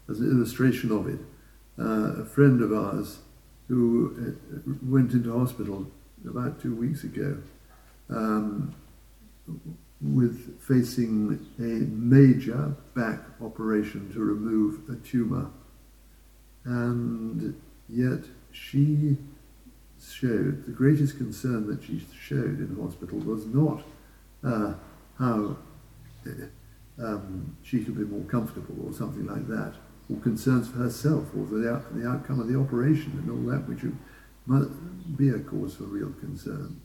as 0.08 0.20
an 0.20 0.30
illustration 0.30 0.90
of 0.90 1.06
it, 1.06 1.20
uh, 1.78 2.22
a 2.22 2.24
friend 2.24 2.62
of 2.62 2.72
ours 2.72 3.18
who 3.68 4.16
uh, 4.16 4.72
went 4.82 5.12
into 5.12 5.38
hospital 5.38 5.86
about 6.26 6.62
two 6.62 6.74
weeks 6.74 7.04
ago 7.04 7.36
um, 8.08 8.74
with 10.00 10.60
facing 10.62 11.46
a 11.58 11.62
major 11.62 12.74
back 12.94 13.20
operation 13.42 14.10
to 14.12 14.20
remove 14.20 14.88
a 14.88 14.94
tumor. 15.06 15.50
And 16.64 17.60
yet 17.88 18.24
she 18.50 19.18
showed, 20.12 20.66
the 20.66 20.72
greatest 20.72 21.16
concern 21.16 21.66
that 21.66 21.82
she 21.84 22.06
showed 22.18 22.58
in 22.58 22.78
hospital 22.80 23.18
was 23.18 23.46
not 23.46 23.82
uh, 24.44 24.74
how 25.18 25.56
uh, 26.26 26.30
um, 26.98 27.56
she 27.62 27.84
could 27.84 27.96
be 27.96 28.04
more 28.04 28.24
comfortable 28.24 28.86
or 28.86 28.92
something 28.92 29.26
like 29.26 29.46
that, 29.48 29.74
or 30.10 30.16
concerns 30.20 30.68
for 30.68 30.78
herself 30.78 31.28
or 31.36 31.44
the, 31.46 31.70
out, 31.70 31.94
the 31.94 32.08
outcome 32.08 32.40
of 32.40 32.48
the 32.48 32.58
operation 32.58 33.12
and 33.12 33.30
all 33.30 33.52
that, 33.52 33.68
which 33.68 33.82
would 33.82 35.16
be 35.16 35.28
a 35.28 35.38
cause 35.40 35.74
for 35.74 35.84
real 35.84 36.12
concern. 36.20 36.80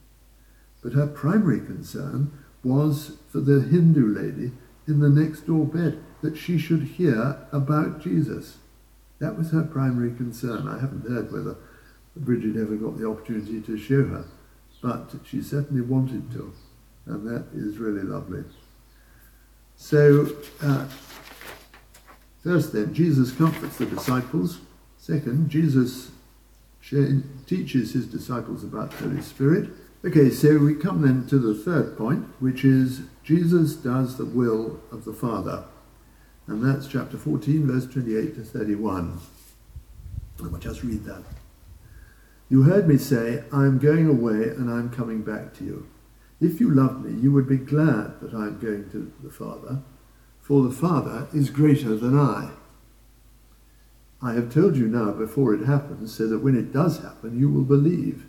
But 0.81 0.93
her 0.93 1.07
primary 1.07 1.59
concern 1.59 2.31
was 2.63 3.17
for 3.29 3.39
the 3.39 3.61
Hindu 3.61 4.15
lady 4.15 4.51
in 4.87 4.99
the 4.99 5.09
next 5.09 5.41
door 5.41 5.65
bed, 5.65 6.03
that 6.21 6.37
she 6.37 6.57
should 6.57 6.83
hear 6.83 7.37
about 7.51 8.01
Jesus. 8.01 8.57
That 9.19 9.37
was 9.37 9.51
her 9.51 9.63
primary 9.63 10.15
concern. 10.15 10.67
I 10.67 10.79
haven't 10.79 11.07
heard 11.07 11.31
whether 11.31 11.55
Bridget 12.15 12.57
ever 12.57 12.75
got 12.75 12.97
the 12.97 13.07
opportunity 13.07 13.61
to 13.61 13.77
show 13.77 14.05
her, 14.05 14.25
but 14.81 15.13
she 15.25 15.41
certainly 15.41 15.81
wanted 15.81 16.31
to, 16.31 16.53
and 17.05 17.27
that 17.27 17.47
is 17.53 17.77
really 17.77 18.01
lovely. 18.01 18.43
So, 19.77 20.35
uh, 20.61 20.87
first 22.43 22.73
then, 22.73 22.93
Jesus 22.93 23.31
comforts 23.31 23.77
the 23.77 23.85
disciples. 23.85 24.59
Second, 24.97 25.49
Jesus 25.49 26.11
teaches 27.47 27.93
his 27.93 28.07
disciples 28.07 28.63
about 28.63 28.91
the 28.91 28.97
Holy 28.97 29.21
Spirit. 29.21 29.69
Okay, 30.03 30.29
so 30.29 30.57
we 30.57 30.75
come 30.75 31.01
then 31.01 31.27
to 31.27 31.37
the 31.37 31.53
third 31.53 31.97
point, 31.97 32.25
which 32.39 32.65
is 32.65 33.01
Jesus 33.23 33.75
does 33.75 34.17
the 34.17 34.25
will 34.25 34.79
of 34.91 35.05
the 35.05 35.13
Father. 35.13 35.63
And 36.47 36.63
that's 36.63 36.87
chapter 36.87 37.17
14, 37.17 37.67
verse 37.67 37.85
28 37.85 38.35
to 38.35 38.43
31. 38.43 39.19
I 40.39 40.47
will 40.47 40.57
just 40.57 40.83
read 40.83 41.05
that. 41.05 41.23
You 42.51 42.63
heard 42.63 42.85
me 42.85 42.97
say, 42.97 43.45
I 43.53 43.65
am 43.65 43.79
going 43.79 44.07
away 44.07 44.49
and 44.49 44.69
I 44.69 44.79
am 44.79 44.89
coming 44.89 45.21
back 45.21 45.53
to 45.53 45.63
you. 45.63 45.87
If 46.41 46.59
you 46.59 46.69
loved 46.69 47.05
me, 47.05 47.17
you 47.17 47.31
would 47.31 47.47
be 47.47 47.55
glad 47.55 48.19
that 48.19 48.33
I 48.33 48.47
am 48.47 48.59
going 48.59 48.89
to 48.89 49.09
the 49.23 49.29
Father, 49.29 49.79
for 50.41 50.61
the 50.61 50.75
Father 50.75 51.29
is 51.33 51.49
greater 51.49 51.95
than 51.95 52.19
I. 52.19 52.51
I 54.21 54.33
have 54.33 54.53
told 54.53 54.75
you 54.75 54.89
now 54.89 55.13
before 55.13 55.53
it 55.53 55.65
happens, 55.65 56.13
so 56.13 56.27
that 56.27 56.39
when 56.39 56.57
it 56.57 56.73
does 56.73 57.01
happen, 57.01 57.39
you 57.39 57.49
will 57.49 57.63
believe. 57.63 58.25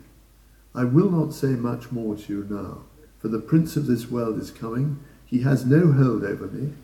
I 0.73 0.85
will 0.85 1.11
not 1.11 1.33
say 1.33 1.49
much 1.49 1.91
more 1.91 2.15
to 2.15 2.33
you 2.33 2.47
now, 2.49 2.85
for 3.19 3.27
the 3.27 3.39
prince 3.39 3.75
of 3.75 3.87
this 3.87 4.09
world 4.09 4.39
is 4.39 4.51
coming. 4.51 5.03
He 5.25 5.41
has 5.41 5.65
no 5.65 5.91
hold 5.91 6.23
over 6.23 6.47
me, 6.47 6.75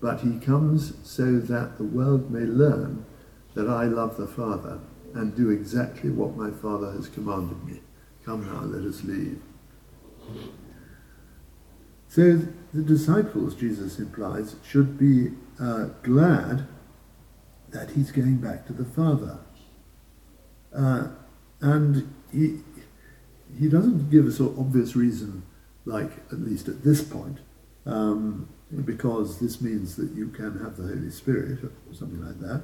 but 0.00 0.22
he 0.22 0.40
comes 0.40 0.94
so 1.04 1.38
that 1.38 1.78
the 1.78 1.84
world 1.84 2.32
may 2.32 2.40
learn 2.40 3.06
that 3.54 3.68
I 3.68 3.84
love 3.84 4.16
the 4.16 4.26
Father 4.26 4.80
and 5.14 5.34
do 5.36 5.50
exactly 5.50 6.10
what 6.10 6.36
my 6.36 6.50
Father 6.50 6.92
has 6.92 7.08
commanded 7.08 7.64
me. 7.64 7.80
Come 8.24 8.46
now, 8.46 8.62
let 8.62 8.84
us 8.84 9.04
leave. 9.04 9.40
So 12.08 12.40
the 12.72 12.82
disciples, 12.82 13.54
Jesus 13.54 13.98
implies, 13.98 14.56
should 14.66 14.98
be 14.98 15.32
uh, 15.60 15.86
glad 16.02 16.66
that 17.70 17.90
he's 17.90 18.10
going 18.10 18.36
back 18.36 18.66
to 18.66 18.72
the 18.72 18.84
Father. 18.84 19.38
Uh, 20.74 21.08
and 21.60 22.14
he, 22.32 22.60
he 23.58 23.68
doesn't 23.68 24.10
give 24.10 24.26
us 24.26 24.40
an 24.40 24.54
obvious 24.58 24.94
reason, 24.94 25.42
like 25.84 26.10
at 26.32 26.40
least 26.40 26.68
at 26.68 26.84
this 26.84 27.02
point, 27.02 27.38
um, 27.86 28.48
because 28.84 29.38
this 29.40 29.60
means 29.60 29.96
that 29.96 30.10
you 30.12 30.28
can 30.28 30.58
have 30.60 30.76
the 30.76 30.82
Holy 30.82 31.10
Spirit 31.10 31.64
or 31.64 31.72
something 31.92 32.24
like 32.24 32.38
that. 32.40 32.62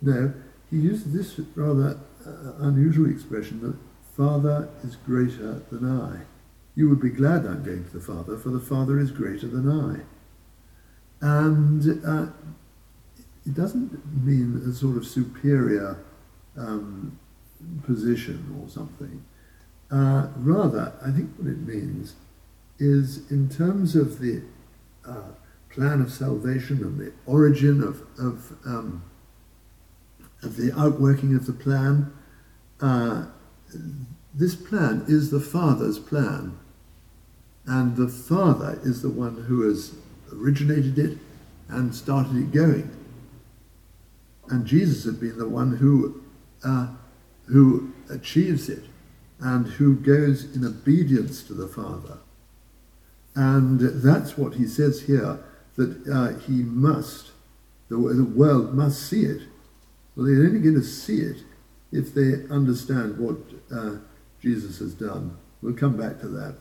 No, 0.00 0.34
he 0.72 0.78
uses 0.78 1.12
this 1.12 1.38
rather 1.54 2.00
uh, 2.26 2.52
unusual 2.60 3.10
expression 3.10 3.60
that 3.60 3.76
Father 4.16 4.70
is 4.82 4.96
greater 4.96 5.62
than 5.70 6.00
I. 6.00 6.22
You 6.74 6.88
would 6.88 7.00
be 7.00 7.10
glad 7.10 7.44
I'm 7.44 7.62
going 7.62 7.84
to 7.84 7.90
the 7.92 8.00
Father, 8.00 8.38
for 8.38 8.48
the 8.48 8.58
Father 8.58 8.98
is 8.98 9.10
greater 9.10 9.46
than 9.46 9.68
I. 9.68 10.00
And 11.20 12.04
uh, 12.06 12.32
it 13.44 13.54
doesn't 13.54 14.24
mean 14.24 14.62
a 14.66 14.72
sort 14.72 14.96
of 14.96 15.06
superior 15.06 15.98
um, 16.56 17.18
position 17.84 18.58
or 18.58 18.68
something. 18.70 19.22
Uh, 19.90 20.28
rather, 20.36 20.94
I 21.04 21.10
think 21.10 21.34
what 21.36 21.48
it 21.48 21.58
means 21.58 22.14
is 22.78 23.30
in 23.30 23.50
terms 23.50 23.94
of 23.94 24.20
the 24.20 24.42
uh, 25.06 25.32
plan 25.68 26.00
of 26.00 26.10
salvation 26.10 26.78
and 26.78 26.98
the 26.98 27.12
origin 27.26 27.82
of, 27.82 28.00
of 28.18 28.56
um, 28.64 29.04
of 30.42 30.56
the 30.56 30.72
outworking 30.78 31.34
of 31.34 31.46
the 31.46 31.52
plan. 31.52 32.12
Uh, 32.80 33.26
this 34.34 34.54
plan 34.54 35.04
is 35.08 35.30
the 35.30 35.40
Father's 35.40 35.98
plan. 35.98 36.58
And 37.66 37.96
the 37.96 38.08
Father 38.08 38.80
is 38.82 39.02
the 39.02 39.10
one 39.10 39.44
who 39.44 39.68
has 39.68 39.94
originated 40.32 40.98
it 40.98 41.18
and 41.68 41.94
started 41.94 42.36
it 42.36 42.52
going. 42.52 42.90
And 44.48 44.66
Jesus 44.66 45.04
had 45.04 45.20
been 45.20 45.38
the 45.38 45.48
one 45.48 45.76
who, 45.76 46.22
uh, 46.64 46.88
who 47.46 47.92
achieves 48.10 48.68
it 48.68 48.84
and 49.40 49.66
who 49.66 49.96
goes 49.96 50.54
in 50.56 50.64
obedience 50.64 51.42
to 51.44 51.54
the 51.54 51.68
Father. 51.68 52.18
And 53.34 53.80
that's 54.02 54.36
what 54.36 54.54
he 54.54 54.66
says 54.66 55.02
here 55.02 55.38
that 55.76 56.06
uh, 56.12 56.38
he 56.40 56.62
must, 56.62 57.30
the 57.88 57.98
world 57.98 58.74
must 58.74 59.08
see 59.08 59.22
it 59.22 59.42
well, 60.14 60.26
they're 60.26 60.46
only 60.46 60.60
going 60.60 60.74
to 60.74 60.84
see 60.84 61.20
it 61.20 61.42
if 61.90 62.14
they 62.14 62.44
understand 62.50 63.18
what 63.18 63.36
uh, 63.74 63.96
Jesus 64.40 64.78
has 64.78 64.94
done. 64.94 65.36
We'll 65.60 65.74
come 65.74 65.96
back 65.96 66.20
to 66.20 66.28
that. 66.28 66.56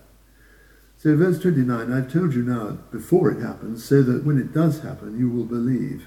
So, 0.97 1.15
verse 1.15 1.39
29 1.39 1.91
I've 1.91 2.13
told 2.13 2.33
you 2.33 2.43
now 2.43 2.77
before 2.91 3.31
it 3.31 3.41
happens, 3.41 3.83
so 3.83 4.03
that 4.03 4.23
when 4.23 4.37
it 4.37 4.53
does 4.53 4.81
happen, 4.81 5.17
you 5.17 5.29
will 5.29 5.45
believe. 5.45 6.05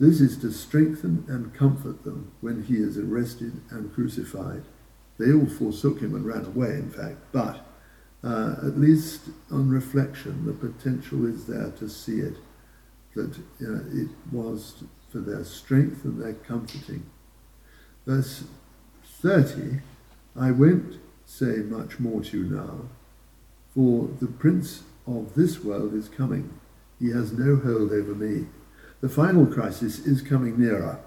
This 0.00 0.20
is 0.20 0.36
to 0.38 0.50
strengthen 0.50 1.24
and 1.28 1.54
comfort 1.54 2.02
them 2.02 2.32
when 2.40 2.64
he 2.64 2.74
is 2.74 2.98
arrested 2.98 3.60
and 3.70 3.94
crucified. 3.94 4.64
They 5.18 5.32
all 5.32 5.46
forsook 5.46 6.00
him 6.00 6.16
and 6.16 6.26
ran 6.26 6.44
away, 6.44 6.70
in 6.70 6.90
fact, 6.90 7.18
but 7.30 7.64
uh, 8.24 8.56
at 8.66 8.78
least 8.78 9.22
on 9.50 9.68
reflection, 9.68 10.46
the 10.46 10.52
potential 10.52 11.26
is 11.26 11.46
there 11.46 11.70
to 11.78 11.88
see 11.88 12.20
it, 12.20 12.34
that 13.14 13.36
uh, 13.60 13.84
it 13.92 14.08
was 14.32 14.82
for 15.12 15.18
their 15.18 15.44
strength 15.44 16.04
and 16.04 16.20
their 16.20 16.32
comforting. 16.32 17.04
Verse 18.06 18.44
30 19.04 19.80
I 20.34 20.50
won't 20.50 20.98
say 21.26 21.56
much 21.58 22.00
more 22.00 22.22
to 22.22 22.38
you 22.38 22.44
now, 22.44 22.86
for 23.74 24.08
the 24.18 24.26
prince 24.26 24.82
of 25.06 25.34
this 25.34 25.62
world 25.62 25.94
is 25.94 26.08
coming. 26.08 26.58
He 26.98 27.10
has 27.10 27.32
no 27.32 27.56
hold 27.56 27.92
over 27.92 28.14
me. 28.14 28.46
The 29.02 29.08
final 29.08 29.46
crisis 29.46 29.98
is 30.00 30.22
coming 30.22 30.58
nearer. 30.58 31.00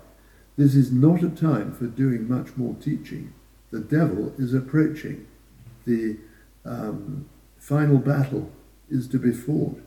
This 0.58 0.76
is 0.76 0.92
not 0.92 1.24
a 1.24 1.30
time 1.30 1.74
for 1.74 1.86
doing 1.86 2.30
much 2.30 2.56
more 2.56 2.76
teaching. 2.76 3.34
The 3.72 3.80
devil 3.80 4.34
is 4.38 4.54
approaching. 4.54 5.26
The 5.86 6.18
um, 6.66 7.28
final 7.58 7.98
battle 7.98 8.52
is 8.90 9.08
to 9.10 9.20
be 9.20 9.32
fought. 9.32 9.82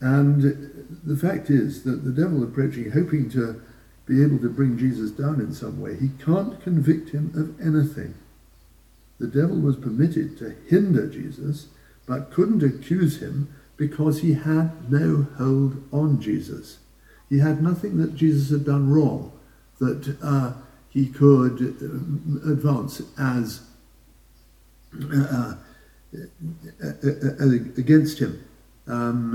And 0.00 0.98
the 1.04 1.16
fact 1.16 1.50
is 1.50 1.82
that 1.82 2.04
the 2.04 2.12
devil 2.12 2.42
approaching, 2.42 2.90
hoping 2.92 3.28
to 3.30 3.60
be 4.06 4.22
able 4.22 4.38
to 4.38 4.48
bring 4.48 4.78
Jesus 4.78 5.10
down 5.10 5.40
in 5.40 5.52
some 5.52 5.80
way, 5.80 5.96
he 5.96 6.10
can't 6.24 6.60
convict 6.62 7.10
him 7.10 7.32
of 7.34 7.60
anything. 7.60 8.14
The 9.18 9.26
devil 9.26 9.58
was 9.58 9.76
permitted 9.76 10.38
to 10.38 10.54
hinder 10.68 11.08
Jesus, 11.08 11.68
but 12.06 12.30
couldn't 12.30 12.62
accuse 12.62 13.20
him 13.20 13.52
because 13.76 14.20
he 14.20 14.34
had 14.34 14.90
no 14.90 15.26
hold 15.36 15.82
on 15.92 16.20
Jesus. 16.20 16.78
He 17.28 17.40
had 17.40 17.62
nothing 17.62 17.98
that 17.98 18.14
Jesus 18.14 18.50
had 18.50 18.64
done 18.64 18.90
wrong 18.90 19.32
that 19.80 20.16
uh, 20.22 20.52
he 20.88 21.06
could 21.06 21.60
uh, 21.60 22.50
advance 22.50 23.02
as 23.18 23.60
uh, 25.12 25.16
uh, 25.16 25.54
uh 26.82 27.48
against 27.76 28.18
him 28.18 28.47
um, 28.88 29.34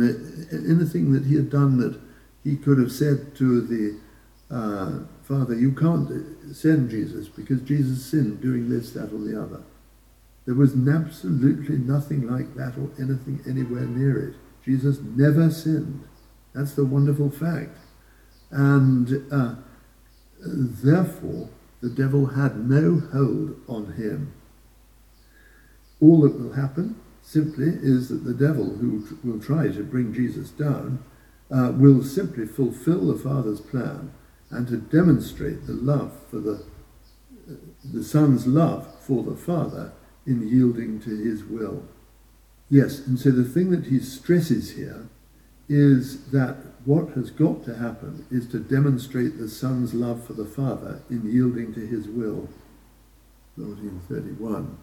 anything 0.51 1.13
that 1.13 1.25
he 1.25 1.35
had 1.35 1.49
done 1.49 1.77
that 1.77 1.99
he 2.43 2.55
could 2.55 2.77
have 2.77 2.91
said 2.91 3.35
to 3.37 3.61
the 3.61 3.99
uh, 4.53 4.99
Father, 5.23 5.55
you 5.55 5.71
can't 5.71 6.09
send 6.53 6.89
Jesus 6.89 7.27
because 7.27 7.61
Jesus 7.61 8.05
sinned 8.05 8.41
doing 8.41 8.69
this, 8.69 8.91
that, 8.91 9.13
or 9.13 9.19
the 9.19 9.41
other. 9.41 9.63
There 10.45 10.55
was 10.55 10.73
absolutely 10.73 11.77
nothing 11.77 12.27
like 12.27 12.53
that 12.55 12.77
or 12.77 12.91
anything 12.99 13.41
anywhere 13.47 13.85
near 13.85 14.29
it. 14.29 14.35
Jesus 14.65 14.99
never 14.99 15.49
sinned. 15.49 16.05
That's 16.53 16.73
the 16.73 16.85
wonderful 16.85 17.29
fact. 17.29 17.77
And 18.51 19.31
uh, 19.31 19.55
therefore, 20.45 21.49
the 21.81 21.89
devil 21.89 22.27
had 22.27 22.69
no 22.69 22.99
hold 22.99 23.55
on 23.67 23.93
him. 23.93 24.33
All 26.01 26.21
that 26.21 26.37
will 26.37 26.53
happen 26.53 26.99
simply 27.23 27.69
is 27.81 28.09
that 28.09 28.25
the 28.25 28.33
devil, 28.33 28.75
who 28.75 29.17
will 29.23 29.39
try 29.39 29.69
to 29.69 29.83
bring 29.83 30.13
Jesus 30.13 30.49
down, 30.49 31.03
uh, 31.49 31.71
will 31.73 32.03
simply 32.03 32.45
fulfill 32.45 33.07
the 33.07 33.17
Father's 33.17 33.61
plan 33.61 34.11
and 34.51 34.67
to 34.67 34.77
demonstrate 34.77 35.65
the 35.65 35.73
love 35.73 36.13
for 36.29 36.39
the, 36.39 36.63
uh, 37.49 37.53
the 37.91 38.03
Son's 38.03 38.45
love 38.45 38.87
for 39.01 39.23
the 39.23 39.35
Father 39.35 39.93
in 40.25 40.47
yielding 40.47 40.99
to 41.01 41.09
his 41.09 41.43
will. 41.43 41.83
Yes, 42.69 42.99
and 42.99 43.19
so 43.19 43.31
the 43.31 43.43
thing 43.43 43.71
that 43.71 43.85
he 43.85 43.99
stresses 43.99 44.71
here 44.71 45.07
is 45.69 46.31
that 46.31 46.57
what 46.85 47.09
has 47.11 47.31
got 47.31 47.63
to 47.65 47.75
happen 47.75 48.25
is 48.29 48.47
to 48.49 48.59
demonstrate 48.59 49.37
the 49.37 49.49
Son's 49.49 49.93
love 49.93 50.25
for 50.25 50.33
the 50.33 50.45
Father 50.45 51.01
in 51.09 51.29
yielding 51.29 51.73
to 51.73 51.85
his 51.85 52.07
will. 52.07 52.49
1931. 53.55 54.77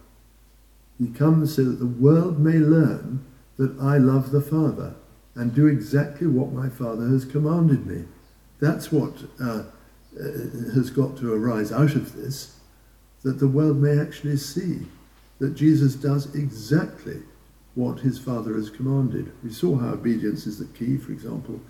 He 1.01 1.09
comes 1.09 1.57
so 1.57 1.65
that 1.65 1.79
the 1.79 1.87
world 1.87 2.39
may 2.39 2.59
learn 2.59 3.25
that 3.57 3.77
I 3.81 3.97
love 3.97 4.31
the 4.31 4.43
Father 4.43 4.95
and 5.35 5.55
do 5.55 5.67
exactly 5.67 6.27
what 6.27 6.53
my 6.53 6.69
Father 6.69 7.09
has 7.09 7.25
commanded 7.25 7.87
me. 7.87 8.05
That's 8.61 8.93
what 8.93 9.15
uh, 9.43 9.63
uh, 10.19 10.23
has 10.75 10.91
got 10.91 11.17
to 11.19 11.33
arise 11.33 11.73
out 11.73 11.95
of 11.95 12.15
this, 12.15 12.57
that 13.23 13.39
the 13.39 13.49
world 13.49 13.79
may 13.79 13.99
actually 13.99 14.37
see 14.37 14.87
that 15.39 15.55
Jesus 15.55 15.95
does 15.95 16.35
exactly 16.35 17.23
what 17.75 18.01
his 18.01 18.19
Father 18.19 18.55
has 18.55 18.69
commanded. 18.69 19.33
We 19.43 19.53
saw 19.53 19.79
how 19.79 19.95
obedience 19.95 20.47
is 20.47 20.59
the 20.59 20.67
key, 20.67 20.99
for 20.99 21.13
example, 21.13 21.61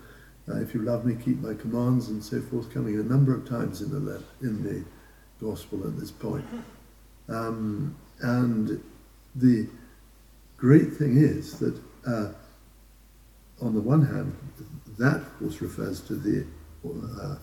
uh, 0.49 0.57
if 0.57 0.73
you 0.73 0.81
love 0.81 1.05
me, 1.05 1.15
keep 1.15 1.39
my 1.39 1.53
commands, 1.53 2.09
and 2.09 2.21
so 2.21 2.41
forth, 2.41 2.73
coming 2.73 2.95
a 2.99 3.03
number 3.03 3.33
of 3.33 3.47
times 3.47 3.81
in 3.81 3.91
the, 3.91 4.21
in 4.41 4.63
the 4.63 4.83
Gospel 5.39 5.87
at 5.87 5.97
this 5.97 6.11
point. 6.11 6.43
Um, 7.29 7.95
and 8.19 8.83
the 9.35 9.67
great 10.57 10.93
thing 10.93 11.17
is 11.17 11.59
that, 11.59 11.79
uh, 12.05 12.31
on 13.61 13.73
the 13.73 13.81
one 13.81 14.05
hand, 14.05 14.35
that 14.97 15.17
of 15.17 15.39
course 15.39 15.61
refers 15.61 16.01
to 16.01 16.15
the, 16.15 16.45
uh, 16.85 17.35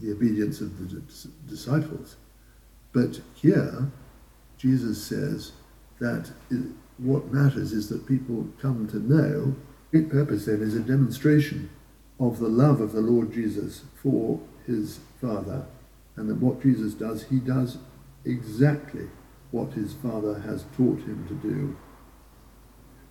the 0.00 0.12
obedience 0.12 0.60
of 0.60 0.78
the 0.78 1.02
disciples. 1.48 2.16
But 2.92 3.20
here, 3.34 3.90
Jesus 4.58 5.04
says 5.04 5.52
that 6.00 6.30
what 6.98 7.32
matters 7.32 7.72
is 7.72 7.88
that 7.88 8.06
people 8.06 8.46
come 8.60 8.88
to 8.88 8.98
know. 8.98 9.54
Great 9.90 10.10
purpose 10.10 10.46
then 10.46 10.62
is 10.62 10.74
a 10.74 10.80
demonstration 10.80 11.70
of 12.18 12.38
the 12.38 12.48
love 12.48 12.80
of 12.80 12.92
the 12.92 13.00
Lord 13.00 13.32
Jesus 13.32 13.82
for 14.02 14.40
his 14.66 15.00
Father, 15.20 15.66
and 16.16 16.28
that 16.28 16.36
what 16.36 16.62
Jesus 16.62 16.94
does, 16.94 17.24
he 17.24 17.38
does 17.38 17.78
exactly 18.24 19.08
what 19.50 19.72
his 19.72 19.94
Father 19.94 20.40
has 20.40 20.64
taught 20.76 20.98
him 21.00 21.26
to 21.28 21.34
do. 21.34 21.76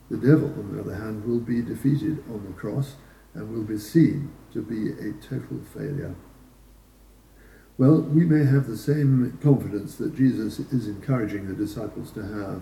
The 0.10 0.18
devil, 0.18 0.50
on 0.60 0.74
the 0.74 0.82
other 0.82 0.96
hand, 0.96 1.26
will 1.26 1.40
be 1.40 1.62
defeated 1.62 2.24
on 2.30 2.46
the 2.46 2.54
cross 2.54 2.96
and 3.34 3.52
will 3.52 3.64
be 3.64 3.78
seen 3.78 4.32
to 4.54 4.62
be 4.62 4.92
a 4.92 5.14
total 5.14 5.60
failure. 5.74 6.16
Well, 7.78 8.02
we 8.02 8.24
may 8.24 8.46
have 8.46 8.68
the 8.68 8.78
same 8.78 9.38
confidence 9.42 9.98
that 9.98 10.16
Jesus 10.16 10.60
is 10.60 10.88
encouraging 10.88 11.48
the 11.48 11.54
disciples 11.54 12.12
to 12.12 12.24
have. 12.24 12.62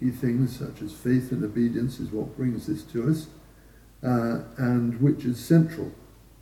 Key 0.00 0.10
things 0.10 0.58
such 0.58 0.80
as 0.80 0.92
faith 0.92 1.32
and 1.32 1.44
obedience 1.44 2.00
is 2.00 2.10
what 2.10 2.36
brings 2.36 2.66
this 2.66 2.82
to 2.84 3.10
us, 3.10 3.26
uh, 4.02 4.44
and 4.56 5.00
which 5.00 5.24
is 5.24 5.44
central 5.44 5.92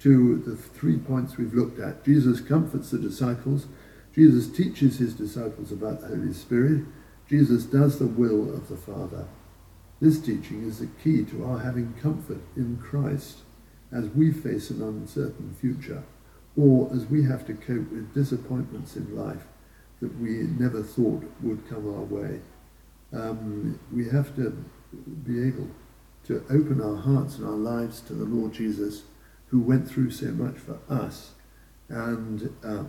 to 0.01 0.38
the 0.38 0.57
three 0.57 0.99
points 0.99 1.37
we've 1.37 1.55
looked 1.55 1.81
at. 1.81 2.05
Jesus 2.05 2.40
comforts 2.40 2.90
the 2.90 2.99
disciples, 2.99 3.66
Jesus 4.14 4.55
teaches 4.55 4.98
his 4.98 5.14
disciples 5.14 5.72
about 5.72 6.01
the 6.01 6.09
Holy 6.09 6.33
Spirit, 6.33 6.85
Jesus 7.29 7.64
does 7.64 7.98
the 7.98 8.07
will 8.07 8.53
of 8.55 8.68
the 8.68 8.77
Father. 8.77 9.27
This 10.01 10.20
teaching 10.20 10.66
is 10.66 10.81
the 10.81 10.88
key 11.03 11.25
to 11.25 11.44
our 11.44 11.61
having 11.61 11.94
comfort 11.94 12.40
in 12.57 12.77
Christ 12.77 13.38
as 13.92 14.09
we 14.09 14.33
face 14.33 14.70
an 14.70 14.83
uncertain 14.83 15.57
future 15.61 16.03
or 16.57 16.90
as 16.92 17.07
we 17.07 17.25
have 17.25 17.46
to 17.46 17.55
cope 17.55 17.90
with 17.90 18.12
disappointments 18.12 18.96
in 18.96 19.16
life 19.16 19.46
that 20.01 20.18
we 20.18 20.31
never 20.59 20.83
thought 20.83 21.25
would 21.40 21.68
come 21.68 21.88
our 21.94 22.03
way. 22.03 22.40
Um, 23.12 23.79
we 23.92 24.09
have 24.09 24.35
to 24.37 24.64
be 25.25 25.46
able 25.46 25.68
to 26.25 26.44
open 26.51 26.81
our 26.83 26.96
hearts 26.96 27.38
and 27.38 27.46
our 27.46 27.53
lives 27.53 28.01
to 28.03 28.14
the 28.14 28.25
Lord 28.25 28.53
Jesus, 28.53 29.03
who 29.46 29.61
went 29.61 29.88
through 29.88 30.11
so 30.11 30.27
much 30.27 30.57
for 30.57 30.79
us, 30.88 31.33
and 31.88 32.55
uh, 32.64 32.85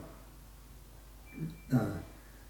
uh, 1.74 1.98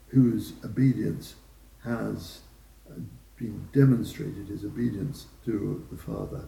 whose 0.08 0.54
obedience 0.64 1.36
has 1.84 2.42
uh, 2.90 3.00
been 3.38 3.68
demonstrated, 3.74 4.48
his 4.48 4.64
obedience 4.64 5.28
to 5.46 5.86
the 5.92 5.98
Father. 5.98 6.46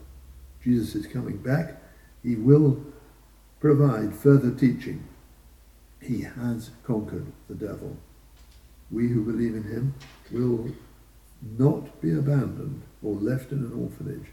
Jesus 0.63 0.95
is 0.95 1.07
coming 1.07 1.37
back. 1.37 1.81
He 2.23 2.35
will 2.35 2.83
provide 3.59 4.15
further 4.15 4.51
teaching. 4.51 5.07
He 6.01 6.21
has 6.21 6.71
conquered 6.83 7.25
the 7.47 7.55
devil. 7.55 7.97
We 8.91 9.09
who 9.09 9.23
believe 9.23 9.55
in 9.55 9.63
him 9.63 9.95
will 10.31 10.69
not 11.57 12.01
be 12.01 12.11
abandoned 12.11 12.83
or 13.03 13.13
left 13.15 13.51
in 13.51 13.59
an 13.59 13.73
orphanage, 13.73 14.27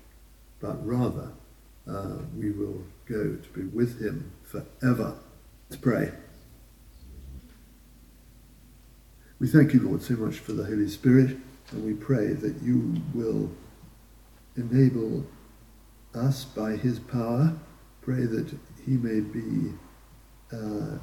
but 0.61 0.87
rather 0.87 1.33
uh, 1.89 2.19
we 2.37 2.51
will 2.51 2.83
go 3.07 3.37
to 3.37 3.49
be 3.55 3.63
with 3.65 4.01
him 4.01 4.33
forever. 4.45 5.17
Let's 5.69 5.81
pray. 5.81 6.13
We 9.43 9.49
thank 9.49 9.75
you, 9.75 9.81
Lord, 9.81 10.01
so 10.01 10.15
much 10.15 10.37
for 10.37 10.53
the 10.53 10.63
Holy 10.63 10.87
Spirit, 10.87 11.37
and 11.73 11.85
we 11.85 11.95
pray 11.95 12.29
that 12.29 12.63
you 12.63 13.03
will 13.13 13.51
enable 14.57 15.27
us 16.15 16.45
by 16.45 16.77
his 16.77 17.01
power. 17.01 17.53
Pray 18.03 18.25
that 18.25 18.57
he 18.87 18.93
may 18.93 19.19
be 19.19 19.73
uh, 20.53 20.97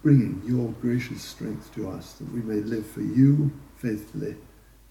bringing 0.00 0.40
your 0.46 0.68
gracious 0.80 1.20
strength 1.20 1.74
to 1.74 1.90
us, 1.90 2.12
that 2.12 2.32
we 2.32 2.40
may 2.40 2.60
live 2.60 2.86
for 2.86 3.00
you 3.00 3.50
faithfully, 3.78 4.36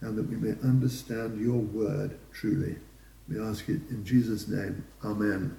and 0.02 0.18
that 0.18 0.28
we 0.30 0.36
may 0.36 0.60
understand 0.68 1.40
your 1.40 1.60
word 1.60 2.20
truly. 2.34 2.76
We 3.30 3.40
ask 3.40 3.70
it 3.70 3.80
in 3.90 4.04
Jesus' 4.04 4.50
name. 4.50 4.86
Amen. 5.02 5.58